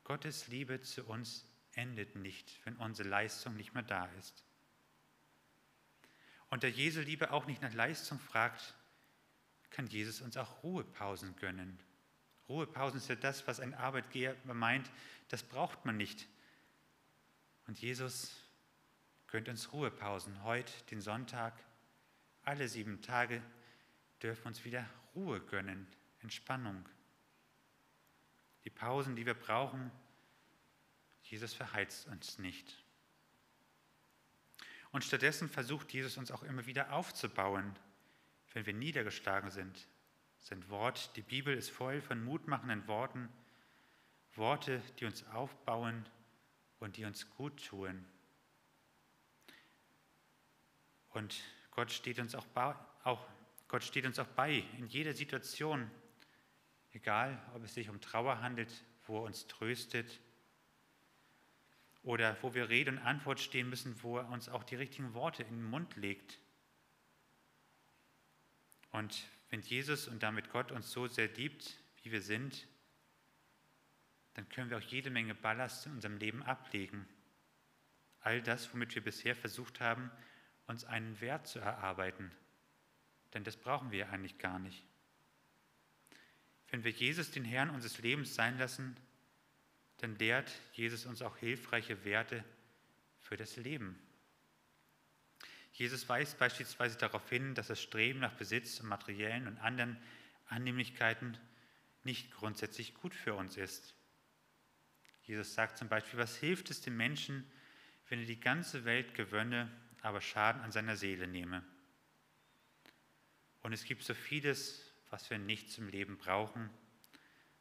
Gottes 0.04 0.48
Liebe 0.48 0.82
zu 0.82 1.06
uns 1.06 1.46
endet 1.74 2.16
nicht, 2.16 2.60
wenn 2.66 2.76
unsere 2.78 3.08
Leistung 3.08 3.56
nicht 3.56 3.74
mehr 3.74 3.84
da 3.84 4.06
ist. 4.20 4.44
Und 6.50 6.64
da 6.64 6.68
Jesu 6.68 7.02
Liebe 7.02 7.32
auch 7.32 7.46
nicht 7.46 7.62
nach 7.62 7.74
Leistung 7.74 8.20
fragt, 8.20 8.74
kann 9.70 9.88
Jesus 9.88 10.22
uns 10.22 10.38
auch 10.38 10.64
Ruhepausen 10.64 11.36
gönnen. 11.36 11.78
Ruhepausen 12.48 13.00
ist 13.00 13.10
ja 13.10 13.16
das, 13.16 13.46
was 13.48 13.60
ein 13.60 13.74
Arbeitgeber 13.74 14.54
meint, 14.54 14.90
das 15.28 15.44
braucht 15.44 15.86
man 15.86 15.98
nicht. 15.98 16.28
Und 17.68 17.80
Jesus 17.80 18.32
gönnt 19.28 19.50
uns 19.50 19.74
Ruhepausen. 19.74 20.44
Heute, 20.44 20.72
den 20.90 21.02
Sonntag, 21.02 21.54
alle 22.48 22.68
sieben 22.68 23.02
Tage 23.02 23.42
dürfen 24.22 24.48
uns 24.48 24.64
wieder 24.64 24.90
Ruhe 25.16 25.42
gönnen, 25.42 25.88
Entspannung 26.22 26.88
die 28.68 28.72
Pausen, 28.72 29.16
die 29.16 29.26
wir 29.26 29.34
brauchen. 29.34 29.90
Jesus 31.24 31.54
verheizt 31.54 32.06
uns 32.08 32.38
nicht. 32.38 32.84
Und 34.92 35.06
stattdessen 35.06 35.48
versucht 35.48 35.94
Jesus 35.94 36.18
uns 36.18 36.32
auch 36.32 36.44
immer 36.44 36.66
wieder 36.66 36.92
aufzubauen, 36.92 37.80
wenn 38.52 38.66
wir 38.66 38.74
niedergeschlagen 38.74 39.52
sind. 39.52 39.88
Sein 40.40 40.68
Wort, 40.70 41.16
die 41.16 41.22
Bibel 41.22 41.56
ist 41.56 41.70
voll 41.70 42.02
von 42.02 42.22
mutmachenden 42.22 42.86
Worten, 42.88 43.30
Worte, 44.36 44.82
die 45.00 45.06
uns 45.06 45.26
aufbauen 45.28 46.06
und 46.80 46.98
die 46.98 47.06
uns 47.06 47.30
gut 47.38 47.66
tun. 47.68 48.06
Und 51.12 51.42
Gott 51.78 51.94
steht 51.94 52.20
uns 52.20 52.36
auch, 52.36 52.46
auch, 53.06 53.26
Gott 53.70 53.86
steht 53.86 54.06
uns 54.06 54.20
auch 54.20 54.28
bei 54.28 54.66
in 54.78 54.88
jeder 54.88 55.14
Situation, 55.14 55.90
Egal, 56.98 57.40
ob 57.54 57.64
es 57.64 57.76
sich 57.76 57.90
um 57.90 58.02
Trauer 58.02 58.42
handelt, 58.42 58.74
wo 59.06 59.20
er 59.20 59.24
uns 59.26 59.46
tröstet, 59.46 60.20
oder 62.02 62.36
wo 62.42 62.56
wir 62.56 62.70
Rede 62.70 62.90
und 62.90 62.98
Antwort 62.98 63.40
stehen 63.40 63.70
müssen, 63.70 64.02
wo 64.02 64.18
er 64.18 64.30
uns 64.30 64.50
auch 64.50 64.64
die 64.64 64.78
richtigen 64.78 65.14
Worte 65.14 65.44
in 65.44 65.58
den 65.58 65.70
Mund 65.70 65.96
legt. 65.96 66.40
Und 68.92 69.28
wenn 69.52 69.62
Jesus 69.62 70.08
und 70.08 70.24
damit 70.24 70.50
Gott 70.50 70.72
uns 70.72 70.90
so 70.90 71.06
sehr 71.06 71.28
liebt, 71.28 71.78
wie 72.02 72.12
wir 72.12 72.24
sind, 72.24 72.66
dann 74.34 74.50
können 74.50 74.72
wir 74.72 74.78
auch 74.78 74.82
jede 74.82 75.12
Menge 75.12 75.36
Ballast 75.36 75.86
in 75.86 75.92
unserem 75.92 76.18
Leben 76.18 76.42
ablegen. 76.42 77.08
All 78.22 78.42
das, 78.42 78.74
womit 78.74 78.96
wir 78.96 79.04
bisher 79.04 79.36
versucht 79.36 79.82
haben, 79.82 80.10
uns 80.68 80.86
einen 80.86 81.20
Wert 81.22 81.48
zu 81.48 81.60
erarbeiten. 81.60 82.32
Denn 83.34 83.44
das 83.44 83.58
brauchen 83.58 83.92
wir 83.92 84.10
eigentlich 84.10 84.38
gar 84.38 84.60
nicht. 84.60 84.86
Wenn 86.70 86.84
wir 86.84 86.92
Jesus 86.92 87.32
den 87.32 87.46
Herrn 87.46 87.70
unseres 87.70 88.00
Lebens 88.00 88.36
sein 88.36 88.58
lassen, 88.58 88.96
dann 89.98 90.16
lehrt 90.18 90.52
Jesus 90.74 91.06
uns 91.06 91.22
auch 91.22 91.38
hilfreiche 91.38 92.04
Werte 92.04 92.44
für 93.20 93.38
das 93.38 93.56
Leben. 93.56 94.00
Jesus 95.72 96.08
weist 96.10 96.40
beispielsweise 96.40 96.98
darauf 96.98 97.30
hin, 97.30 97.56
dass 97.56 97.68
das 97.68 97.82
Streben 97.82 98.20
nach 98.20 98.34
Besitz 98.34 98.80
und 98.80 98.90
materiellen 98.90 99.48
und 99.48 99.58
anderen 99.60 99.98
Annehmlichkeiten 100.48 101.38
nicht 102.04 102.32
grundsätzlich 102.32 102.94
gut 102.96 103.14
für 103.14 103.36
uns 103.36 103.58
ist. 103.58 103.96
Jesus 105.24 105.54
sagt 105.54 105.78
zum 105.78 105.90
Beispiel, 105.90 106.20
was 106.20 106.38
hilft 106.38 106.70
es 106.70 106.82
dem 106.82 106.98
Menschen, 106.98 107.50
wenn 108.10 108.20
er 108.20 108.26
die 108.26 108.40
ganze 108.40 108.86
Welt 108.86 109.14
gewönne, 109.14 109.70
aber 110.02 110.22
Schaden 110.22 110.62
an 110.62 110.72
seiner 110.72 110.96
Seele 110.96 111.28
nehme? 111.28 111.64
Und 113.62 113.74
es 113.74 113.84
gibt 113.84 114.04
so 114.04 114.14
vieles, 114.14 114.94
was 115.10 115.30
wir 115.30 115.38
nicht 115.38 115.72
zum 115.72 115.88
Leben 115.88 116.18
brauchen. 116.18 116.70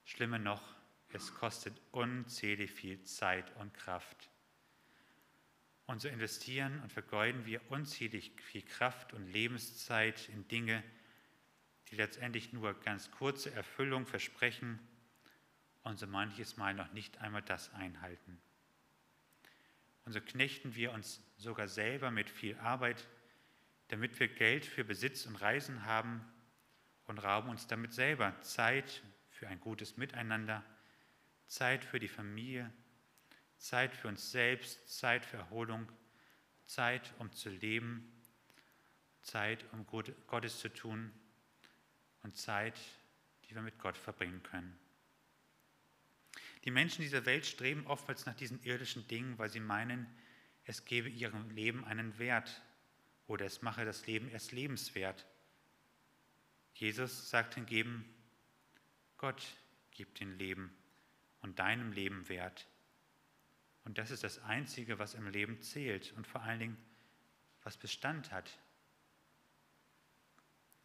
Schlimmer 0.05 0.39
noch, 0.39 0.63
es 1.13 1.35
kostet 1.35 1.81
unzählig 1.93 2.71
viel 2.71 3.03
Zeit 3.05 3.55
und 3.57 3.75
Kraft. 3.75 4.31
Und 5.87 6.01
so 6.01 6.09
investieren 6.09 6.81
und 6.83 6.93
vergeuden 6.93 7.47
wir 7.47 7.61
unzählig 7.71 8.33
viel 8.43 8.63
Kraft 8.63 9.13
und 9.13 9.27
Lebenszeit 9.33 10.29
in 10.29 10.47
Dinge, 10.49 10.83
die 11.89 11.97
letztendlich 11.97 12.53
nur 12.53 12.75
ganz 12.81 13.11
kurze 13.13 13.53
Erfüllung 13.53 14.07
versprechen 14.07 14.81
und 15.85 15.99
so 15.99 16.07
manches 16.09 16.57
Mal 16.57 16.75
noch 16.75 16.93
nicht 16.93 17.19
einmal 17.19 17.43
das 17.43 17.73
einhalten. 17.73 18.41
Und 20.07 20.13
so 20.13 20.21
knechten 20.21 20.75
wir 20.77 20.93
uns 20.93 21.21
sogar 21.37 21.67
selber 21.67 22.13
mit 22.13 22.31
viel 22.31 22.57
Arbeit, 22.59 23.07
damit 23.89 24.19
wir 24.19 24.29
Geld 24.29 24.65
für 24.65 24.85
Besitz 24.85 25.27
und 25.27 25.35
Reisen 25.37 25.85
haben 25.85 26.25
und 27.07 27.19
rauben 27.19 27.51
uns 27.51 27.67
damit 27.67 27.93
selber 27.93 28.41
Zeit 28.41 29.03
für 29.31 29.49
ein 29.49 29.61
gutes 29.61 29.97
Miteinander, 29.97 30.65
Zeit 31.49 31.85
für 31.85 31.99
die 31.99 32.09
Familie, 32.09 32.73
Zeit 33.59 33.95
für 33.97 34.07
uns 34.07 34.31
selbst, 34.31 34.89
Zeit 34.89 35.25
für 35.25 35.39
Erholung, 35.39 35.91
Zeit, 36.67 37.13
um 37.19 37.33
zu 37.33 37.51
leben, 37.51 38.13
Zeit, 39.23 39.65
um 39.73 39.87
Gottes 39.87 40.61
zu 40.61 40.73
tun 40.73 41.13
und 42.23 42.37
Zeit, 42.37 42.79
die 43.45 43.55
wir 43.57 43.63
mit 43.63 43.79
Gott 43.81 43.97
verbringen 43.97 44.43
können. 44.45 44.86
Die 46.67 46.73
Menschen 46.73 47.03
dieser 47.03 47.25
Welt 47.27 47.47
streben 47.47 47.87
oftmals 47.87 48.27
nach 48.27 48.35
diesen 48.35 48.61
irdischen 48.65 49.07
Dingen, 49.07 49.39
weil 49.39 49.49
sie 49.49 49.61
meinen, 49.61 50.05
es 50.65 50.85
gebe 50.85 51.09
ihrem 51.09 51.49
Leben 51.51 51.85
einen 51.85 52.19
Wert 52.19 52.61
oder 53.29 53.47
es 53.47 53.63
mache 53.63 53.85
das 53.85 54.09
Leben 54.09 54.29
erst 54.29 54.51
lebenswert. 54.51 55.25
Jesus 56.75 57.31
sagt 57.31 57.55
hingegen, 57.55 58.05
Gott 59.17 59.47
gibt 59.93 60.19
den 60.19 60.37
Leben 60.39 60.77
und 61.41 61.61
deinem 61.61 61.93
Leben 61.93 62.29
Wert. 62.29 62.67
Und 63.85 63.97
das 63.97 64.11
ist 64.11 64.25
das 64.25 64.41
Einzige, 64.41 64.99
was 64.99 65.15
im 65.15 65.29
Leben 65.29 65.63
zählt 65.63 66.13
und 66.17 66.27
vor 66.27 66.43
allen 66.43 66.59
Dingen, 66.59 66.77
was 67.63 67.77
Bestand 67.77 68.33
hat. 68.33 68.59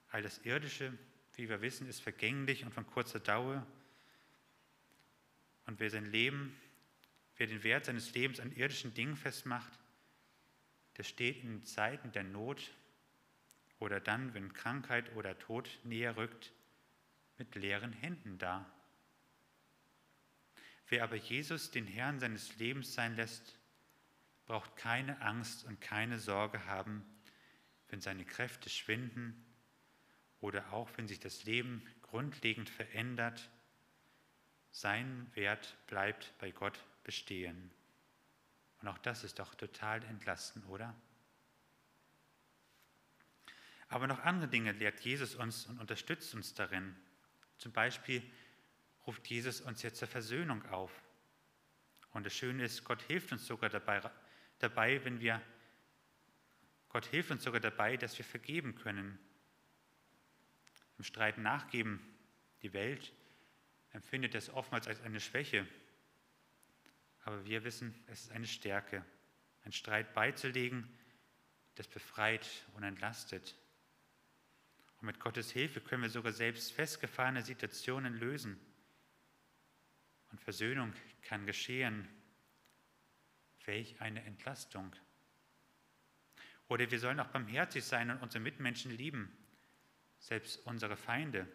All 0.10 0.22
das 0.22 0.38
Irdische, 0.46 0.96
wie 1.34 1.50
wir 1.50 1.62
wissen, 1.62 1.88
ist 1.88 2.02
vergänglich 2.02 2.64
und 2.66 2.72
von 2.72 2.86
kurzer 2.86 3.20
Dauer. 3.20 3.66
Und 5.66 5.80
wer 5.80 5.90
sein 5.90 6.06
Leben, 6.06 6.56
wer 7.38 7.48
den 7.48 7.64
Wert 7.64 7.86
seines 7.86 8.14
Lebens 8.14 8.40
an 8.40 8.52
irdischen 8.52 8.94
Dingen 8.94 9.16
festmacht, 9.16 9.80
der 10.98 11.04
steht 11.04 11.44
in 11.44 11.64
Zeiten 11.64 12.12
der 12.12 12.24
Not 12.24 12.72
oder 13.80 14.00
dann, 14.00 14.34
wenn 14.34 14.54
Krankheit 14.54 15.16
oder 15.16 15.38
Tod 15.40 15.70
näher 15.84 16.18
rückt, 16.18 16.52
mit 17.38 17.56
leeren 17.56 17.94
Händen 17.94 18.38
da. 18.38 18.72
Wer 20.88 21.04
aber 21.04 21.16
Jesus 21.16 21.72
den 21.72 21.88
Herrn 21.88 22.20
seines 22.20 22.58
Lebens 22.58 22.94
sein 22.94 23.16
lässt, 23.16 23.58
braucht 24.46 24.76
keine 24.76 25.22
Angst 25.22 25.64
und 25.66 25.80
keine 25.80 26.20
Sorge 26.20 26.66
haben, 26.66 27.04
wenn 27.88 28.02
seine 28.02 28.26
Kräfte 28.26 28.70
schwinden 28.70 29.46
oder 30.42 30.74
auch 30.74 30.90
wenn 30.98 31.08
sich 31.08 31.20
das 31.20 31.46
Leben 31.46 31.82
grundlegend 32.02 32.70
verändert. 32.70 33.50
Sein 34.72 35.30
Wert 35.36 35.76
bleibt 35.88 36.34
bei 36.40 36.52
Gott 36.52 36.80
bestehen. 37.04 37.72
Und 38.82 38.88
auch 38.88 38.98
das 38.98 39.24
ist 39.24 39.40
doch 39.40 39.54
total 39.54 40.04
entlastend, 40.04 40.68
oder? 40.68 40.96
Aber 43.90 44.08
noch 44.08 44.20
andere 44.20 44.48
Dinge 44.48 44.72
lehrt 44.72 45.02
Jesus 45.02 45.36
uns 45.36 45.66
und 45.66 45.80
unterstützt 45.80 46.34
uns 46.34 46.54
darin. 46.54 46.96
Zum 47.58 47.74
Beispiel 47.74 48.24
ruft 49.06 49.28
Jesus 49.28 49.60
uns 49.62 49.82
jetzt 49.84 50.00
zur 50.00 50.08
Versöhnung 50.08 50.66
auf. 50.68 50.92
Und 52.14 52.26
das 52.26 52.34
Schöne 52.34 52.64
ist, 52.64 52.84
Gott 52.86 53.02
hilft 53.04 53.32
uns 53.32 53.46
sogar 53.46 53.70
dabei, 53.70 54.02
dabei, 54.60 55.04
wenn 55.04 55.20
wir, 55.20 55.42
Gott 56.90 57.06
hilft 57.06 57.32
uns 57.32 57.44
sogar 57.44 57.60
dabei, 57.60 57.98
dass 57.98 58.18
wir 58.18 58.26
vergeben 58.26 58.76
können. 58.76 59.20
Im 60.98 61.04
Streit 61.04 61.38
nachgeben, 61.38 62.00
die 62.62 62.74
Welt 62.74 63.12
empfindet 63.92 64.34
das 64.34 64.50
oftmals 64.50 64.88
als 64.88 65.02
eine 65.02 65.20
Schwäche. 65.20 65.68
Aber 67.24 67.46
wir 67.46 67.64
wissen, 67.64 67.94
es 68.08 68.22
ist 68.22 68.32
eine 68.32 68.48
Stärke. 68.48 69.06
Ein 69.64 69.72
Streit 69.72 70.14
beizulegen, 70.14 70.88
das 71.76 71.88
befreit 71.88 72.48
und 72.74 72.84
entlastet. 72.84 73.56
Und 75.00 75.06
mit 75.08 75.20
Gottes 75.20 75.52
Hilfe 75.52 75.82
können 75.82 76.04
wir 76.04 76.10
sogar 76.10 76.32
selbst 76.32 76.72
festgefahrene 76.72 77.44
Situationen 77.44 78.16
lösen. 78.16 78.60
Und 80.32 80.42
Versöhnung 80.42 80.94
kann 81.22 81.46
geschehen. 81.46 82.08
Welch 83.66 84.02
eine 84.02 84.24
Entlastung. 84.24 84.96
Oder 86.68 86.90
wir 86.90 87.00
sollen 87.00 87.20
auch 87.20 87.28
barmherzig 87.28 87.84
sein 87.84 88.10
und 88.10 88.22
unsere 88.24 88.42
Mitmenschen 88.42 88.92
lieben, 88.92 89.30
selbst 90.20 90.66
unsere 90.66 90.96
Feinde. 90.96 91.46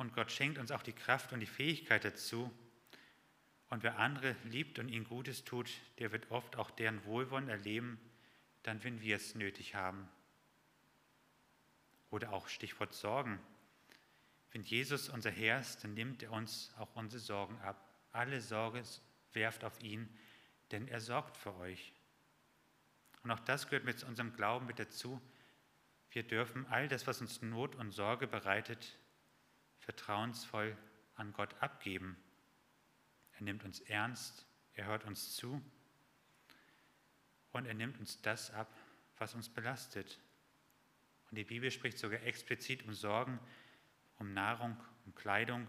Und 0.00 0.14
Gott 0.14 0.32
schenkt 0.32 0.56
uns 0.56 0.70
auch 0.70 0.82
die 0.82 0.94
Kraft 0.94 1.34
und 1.34 1.40
die 1.40 1.46
Fähigkeit 1.46 2.06
dazu. 2.06 2.50
Und 3.68 3.82
wer 3.82 3.98
andere 3.98 4.34
liebt 4.44 4.78
und 4.78 4.88
ihnen 4.88 5.04
Gutes 5.04 5.44
tut, 5.44 5.68
der 5.98 6.10
wird 6.10 6.30
oft 6.30 6.56
auch 6.56 6.70
deren 6.70 7.04
Wohlwollen 7.04 7.50
erleben, 7.50 8.00
dann 8.62 8.82
wenn 8.82 9.02
wir 9.02 9.16
es 9.16 9.34
nötig 9.34 9.74
haben. 9.74 10.08
Oder 12.10 12.32
auch 12.32 12.48
Stichwort 12.48 12.94
Sorgen. 12.94 13.38
Wenn 14.52 14.62
Jesus 14.62 15.10
unser 15.10 15.30
Herr 15.30 15.60
ist, 15.60 15.84
dann 15.84 15.92
nimmt 15.92 16.22
er 16.22 16.32
uns 16.32 16.72
auch 16.78 16.96
unsere 16.96 17.20
Sorgen 17.20 17.58
ab. 17.58 17.76
Alle 18.12 18.40
Sorge 18.40 18.82
werft 19.34 19.64
auf 19.64 19.82
ihn, 19.82 20.08
denn 20.70 20.88
er 20.88 21.02
sorgt 21.02 21.36
für 21.36 21.54
euch. 21.56 21.92
Und 23.22 23.32
auch 23.32 23.40
das 23.40 23.66
gehört 23.66 23.84
mit 23.84 23.98
zu 23.98 24.06
unserem 24.06 24.32
Glauben 24.32 24.64
mit 24.64 24.78
dazu. 24.78 25.20
Wir 26.10 26.22
dürfen 26.22 26.64
all 26.68 26.88
das, 26.88 27.06
was 27.06 27.20
uns 27.20 27.42
Not 27.42 27.76
und 27.76 27.92
Sorge 27.92 28.26
bereitet, 28.26 28.96
vertrauensvoll 29.90 30.76
an 31.16 31.32
Gott 31.32 31.52
abgeben. 31.60 32.16
Er 33.32 33.42
nimmt 33.42 33.64
uns 33.64 33.80
ernst, 33.80 34.46
er 34.74 34.86
hört 34.86 35.04
uns 35.04 35.34
zu 35.34 35.60
und 37.50 37.66
er 37.66 37.74
nimmt 37.74 37.98
uns 37.98 38.22
das 38.22 38.52
ab, 38.52 38.72
was 39.18 39.34
uns 39.34 39.48
belastet. 39.48 40.20
Und 41.28 41.36
die 41.36 41.44
Bibel 41.44 41.72
spricht 41.72 41.98
sogar 41.98 42.22
explizit 42.22 42.84
um 42.84 42.94
Sorgen, 42.94 43.40
um 44.18 44.32
Nahrung, 44.32 44.76
um 45.06 45.14
Kleidung, 45.16 45.68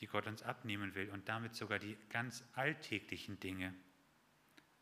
die 0.00 0.06
Gott 0.06 0.26
uns 0.26 0.42
abnehmen 0.42 0.94
will 0.94 1.10
und 1.10 1.28
damit 1.28 1.54
sogar 1.54 1.78
die 1.78 1.98
ganz 2.08 2.44
alltäglichen 2.54 3.38
Dinge. 3.40 3.74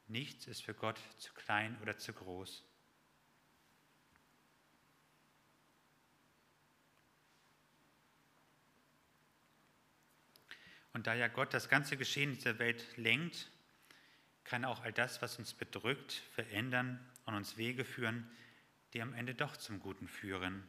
Nichts 0.06 0.46
ist 0.46 0.62
für 0.62 0.74
Gott 0.74 1.00
zu 1.18 1.34
klein 1.34 1.76
oder 1.82 1.98
zu 1.98 2.12
groß. 2.12 2.64
Und 10.94 11.06
da 11.06 11.14
ja 11.14 11.28
Gott 11.28 11.52
das 11.52 11.68
ganze 11.68 11.96
Geschehen 11.96 12.32
dieser 12.32 12.58
Welt 12.58 12.96
lenkt, 12.96 13.50
kann 14.44 14.64
auch 14.64 14.82
all 14.82 14.92
das, 14.92 15.20
was 15.20 15.38
uns 15.38 15.52
bedrückt, 15.52 16.22
verändern 16.32 17.04
und 17.24 17.34
uns 17.34 17.56
Wege 17.56 17.84
führen, 17.84 18.30
die 18.92 19.02
am 19.02 19.12
Ende 19.12 19.34
doch 19.34 19.56
zum 19.56 19.80
Guten 19.80 20.06
führen. 20.06 20.66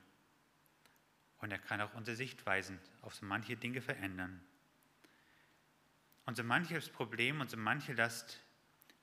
Und 1.38 1.52
er 1.52 1.60
kann 1.60 1.80
auch 1.80 1.94
unsere 1.94 2.18
Sichtweisen 2.18 2.80
auf 3.02 3.14
so 3.14 3.26
manche 3.26 3.56
Dinge 3.56 3.82
verändern. 3.82 4.44
Und 6.26 6.36
so 6.38 6.44
manches 6.44 6.90
Problem 6.90 7.40
und 7.40 7.52
so 7.52 7.58
manche 7.58 7.94
Last 7.94 8.42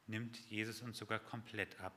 nimmt 0.08 0.36
Jesus 0.50 0.82
uns 0.82 0.98
sogar 0.98 1.20
komplett 1.20 1.78
ab. 1.78 1.94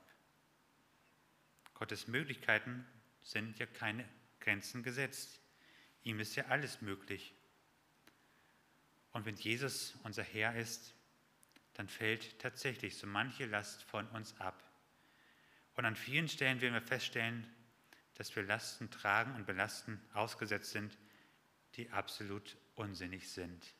Gottes 1.74 2.06
Möglichkeiten 2.06 2.86
sind 3.22 3.58
ja 3.58 3.66
keine 3.66 4.08
Grenzen 4.38 4.84
gesetzt. 4.84 5.40
Ihm 6.04 6.20
ist 6.20 6.36
ja 6.36 6.46
alles 6.46 6.80
möglich. 6.80 7.34
Und 9.16 9.24
wenn 9.24 9.36
Jesus 9.36 9.94
unser 10.02 10.22
Herr 10.22 10.54
ist, 10.56 10.94
dann 11.72 11.88
fällt 11.88 12.38
tatsächlich 12.38 12.98
so 12.98 13.06
manche 13.06 13.46
Last 13.46 13.82
von 13.84 14.06
uns 14.08 14.38
ab. 14.38 14.62
Und 15.74 15.86
an 15.86 15.96
vielen 15.96 16.28
Stellen 16.28 16.60
werden 16.60 16.74
wir 16.74 16.82
feststellen, 16.82 17.46
dass 18.16 18.36
wir 18.36 18.42
Lasten 18.42 18.90
tragen 18.90 19.34
und 19.34 19.46
belasten 19.46 19.98
ausgesetzt 20.12 20.72
sind, 20.72 20.98
die 21.76 21.88
absolut 21.88 22.58
unsinnig 22.74 23.30
sind. 23.30 23.72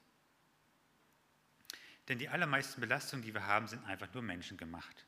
Denn 2.09 2.19
die 2.19 2.31
allermeisten 2.31 2.81
Belastungen, 2.81 3.23
die 3.23 3.35
wir 3.35 3.47
haben, 3.47 3.69
sind 3.69 3.85
einfach 3.85 4.15
nur 4.15 4.23
menschengemacht. 4.23 5.05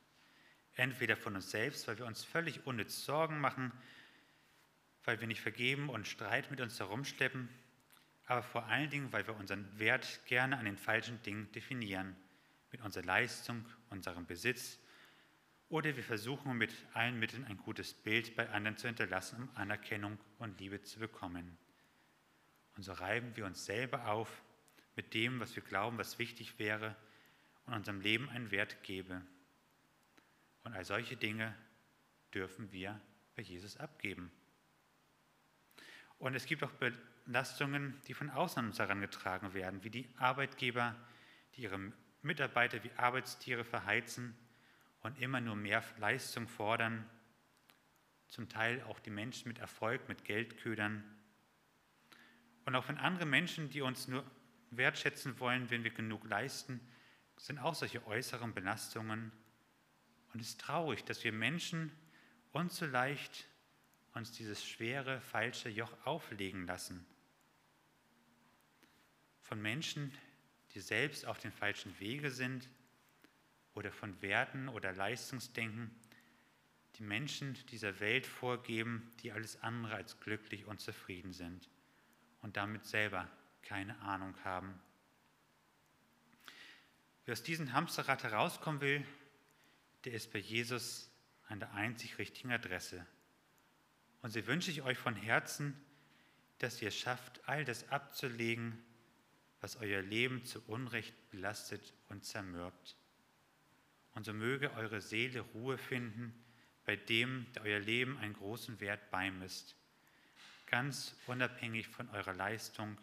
Entweder 0.74 1.16
von 1.16 1.36
uns 1.36 1.50
selbst, 1.50 1.88
weil 1.88 1.96
wir 1.96 2.04
uns 2.04 2.22
völlig 2.22 2.66
unnütz 2.66 3.02
Sorgen 3.06 3.40
machen, 3.40 3.72
weil 5.04 5.20
wir 5.20 5.26
nicht 5.26 5.40
vergeben 5.40 5.88
und 5.88 6.06
Streit 6.06 6.50
mit 6.50 6.60
uns 6.60 6.78
herumschleppen, 6.78 7.48
aber 8.28 8.42
vor 8.42 8.66
allen 8.66 8.90
Dingen, 8.90 9.10
weil 9.10 9.26
wir 9.26 9.34
unseren 9.36 9.66
Wert 9.78 10.20
gerne 10.26 10.58
an 10.58 10.66
den 10.66 10.76
falschen 10.76 11.20
Dingen 11.22 11.50
definieren, 11.52 12.14
mit 12.70 12.82
unserer 12.82 13.04
Leistung, 13.04 13.64
unserem 13.88 14.26
Besitz, 14.26 14.78
oder 15.70 15.96
wir 15.96 16.04
versuchen 16.04 16.56
mit 16.56 16.74
allen 16.92 17.18
Mitteln 17.18 17.44
ein 17.46 17.56
gutes 17.56 17.94
Bild 17.94 18.36
bei 18.36 18.48
anderen 18.50 18.76
zu 18.76 18.86
hinterlassen, 18.86 19.42
um 19.42 19.56
Anerkennung 19.56 20.18
und 20.38 20.60
Liebe 20.60 20.82
zu 20.82 20.98
bekommen. 20.98 21.56
Und 22.76 22.82
so 22.82 22.92
reiben 22.92 23.34
wir 23.36 23.46
uns 23.46 23.64
selber 23.64 24.06
auf 24.08 24.42
mit 24.94 25.14
dem, 25.14 25.40
was 25.40 25.56
wir 25.56 25.62
glauben, 25.62 25.98
was 25.98 26.18
wichtig 26.18 26.58
wäre 26.58 26.96
und 27.66 27.74
unserem 27.74 28.00
Leben 28.00 28.28
einen 28.28 28.50
Wert 28.50 28.82
gebe. 28.82 29.22
Und 30.64 30.74
all 30.74 30.84
solche 30.84 31.16
Dinge 31.16 31.54
dürfen 32.34 32.72
wir 32.72 33.00
bei 33.36 33.42
Jesus 33.42 33.76
abgeben. 33.78 34.30
Und 36.18 36.34
es 36.34 36.46
gibt 36.46 36.62
auch 36.62 36.72
Belastungen, 37.28 37.94
die 38.06 38.14
von 38.14 38.30
außen 38.30 38.60
an 38.60 38.66
uns 38.68 38.78
herangetragen 38.78 39.52
werden, 39.52 39.84
wie 39.84 39.90
die 39.90 40.08
Arbeitgeber, 40.16 40.96
die 41.54 41.62
ihre 41.62 41.78
Mitarbeiter 42.22 42.82
wie 42.82 42.90
Arbeitstiere 42.96 43.64
verheizen 43.64 44.34
und 45.02 45.20
immer 45.20 45.38
nur 45.42 45.54
mehr 45.54 45.84
Leistung 45.98 46.48
fordern, 46.48 47.04
zum 48.28 48.48
Teil 48.48 48.82
auch 48.84 48.98
die 48.98 49.10
Menschen 49.10 49.48
mit 49.48 49.58
Erfolg, 49.58 50.08
mit 50.08 50.24
Geld 50.24 50.56
ködern. 50.56 51.04
Und 52.64 52.74
auch 52.74 52.88
wenn 52.88 52.96
andere 52.96 53.26
Menschen, 53.26 53.68
die 53.68 53.82
uns 53.82 54.08
nur 54.08 54.24
wertschätzen 54.70 55.38
wollen, 55.38 55.68
wenn 55.68 55.84
wir 55.84 55.90
genug 55.90 56.24
leisten, 56.24 56.80
sind 57.36 57.58
auch 57.58 57.74
solche 57.74 58.06
äußeren 58.06 58.54
Belastungen. 58.54 59.32
Und 60.32 60.40
es 60.40 60.48
ist 60.48 60.62
traurig, 60.62 61.04
dass 61.04 61.22
wir 61.24 61.32
Menschen 61.32 61.92
uns 62.52 62.78
so 62.78 62.86
leicht 62.86 63.46
uns 64.14 64.32
dieses 64.32 64.66
schwere, 64.66 65.20
falsche 65.20 65.68
Joch 65.68 65.92
auflegen 66.04 66.66
lassen. 66.66 67.06
Von 69.48 69.62
Menschen, 69.62 70.12
die 70.74 70.80
selbst 70.80 71.24
auf 71.24 71.38
den 71.38 71.52
falschen 71.52 71.98
Wege 71.98 72.30
sind, 72.30 72.68
oder 73.72 73.92
von 73.92 74.20
Werten 74.20 74.68
oder 74.68 74.92
Leistungsdenken, 74.92 75.90
die 76.96 77.04
Menschen 77.04 77.56
dieser 77.70 78.00
Welt 78.00 78.26
vorgeben, 78.26 79.10
die 79.22 79.30
alles 79.30 79.62
andere 79.62 79.94
als 79.94 80.18
glücklich 80.18 80.66
und 80.66 80.80
zufrieden 80.80 81.32
sind 81.32 81.68
und 82.42 82.56
damit 82.56 82.84
selber 82.84 83.30
keine 83.62 83.98
Ahnung 84.00 84.34
haben. 84.44 84.78
Wer 87.24 87.32
aus 87.32 87.42
diesem 87.42 87.72
Hamsterrad 87.72 88.24
herauskommen 88.24 88.80
will, 88.80 89.06
der 90.04 90.14
ist 90.14 90.32
bei 90.32 90.40
Jesus 90.40 91.08
an 91.46 91.60
der 91.60 91.72
einzig 91.72 92.18
richtigen 92.18 92.52
Adresse. 92.52 93.06
Und 94.22 94.30
so 94.30 94.44
wünsche 94.46 94.72
ich 94.72 94.82
euch 94.82 94.98
von 94.98 95.14
Herzen, 95.14 95.80
dass 96.58 96.82
ihr 96.82 96.88
es 96.88 96.96
schafft, 96.96 97.48
all 97.48 97.64
das 97.64 97.88
abzulegen, 97.90 98.82
was 99.60 99.76
euer 99.76 100.02
Leben 100.02 100.44
zu 100.44 100.62
Unrecht 100.66 101.14
belastet 101.30 101.92
und 102.08 102.24
zermürbt. 102.24 102.96
Und 104.14 104.24
so 104.24 104.32
möge 104.32 104.72
eure 104.74 105.00
Seele 105.00 105.40
Ruhe 105.40 105.78
finden 105.78 106.34
bei 106.84 106.96
dem, 106.96 107.46
der 107.54 107.62
euer 107.62 107.80
Leben 107.80 108.16
einen 108.18 108.34
großen 108.34 108.80
Wert 108.80 109.10
beimisst, 109.10 109.76
ganz 110.66 111.14
unabhängig 111.26 111.88
von 111.88 112.08
eurer 112.10 112.34
Leistung 112.34 112.96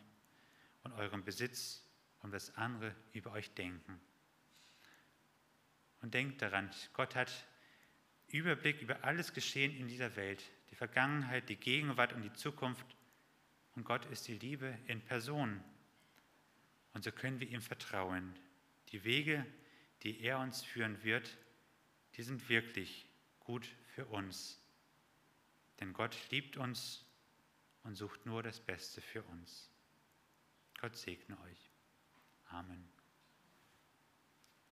und 0.84 0.94
eurem 0.94 1.24
Besitz 1.24 1.84
und 2.22 2.32
was 2.32 2.56
andere 2.58 2.96
über 3.14 3.32
euch 3.32 3.52
denken. 3.52 4.00
Und 6.02 6.14
denkt 6.14 6.42
daran, 6.42 6.70
Gott 6.94 7.16
hat 7.16 7.32
Überblick 8.28 8.82
über 8.82 9.04
alles 9.04 9.34
Geschehen 9.34 9.76
in 9.76 9.88
dieser 9.88 10.16
Welt, 10.16 10.44
die 10.72 10.76
Vergangenheit, 10.76 11.50
die 11.50 11.56
Gegenwart 11.56 12.14
und 12.14 12.22
die 12.24 12.34
Zukunft. 12.34 12.86
Und 13.76 13.84
Gott 13.84 14.06
ist 14.08 14.28
die 14.28 14.38
Liebe 14.38 14.78
in 14.88 15.02
Person. 15.02 15.64
Und 16.96 17.04
so 17.04 17.12
können 17.12 17.42
wir 17.42 17.50
ihm 17.50 17.62
vertrauen. 17.62 18.34
Die 18.90 19.04
Wege, 19.04 19.46
die 20.04 20.22
er 20.22 20.40
uns 20.40 20.64
führen 20.64 21.04
wird, 21.04 21.38
die 22.16 22.24
sind 22.24 22.48
wirklich 22.48 23.06
gut 23.42 23.68
für 23.94 24.06
uns. 24.06 24.62
Denn 25.82 25.92
Gott 25.92 26.18
liebt 26.32 26.56
uns 26.56 27.06
und 27.84 27.96
sucht 27.96 28.26
nur 28.26 28.42
das 28.44 28.62
Beste 28.62 29.02
für 29.02 29.24
uns. 29.24 29.70
Gott 30.80 30.96
segne 30.96 31.38
euch. 31.42 31.70
Amen. 32.46 32.95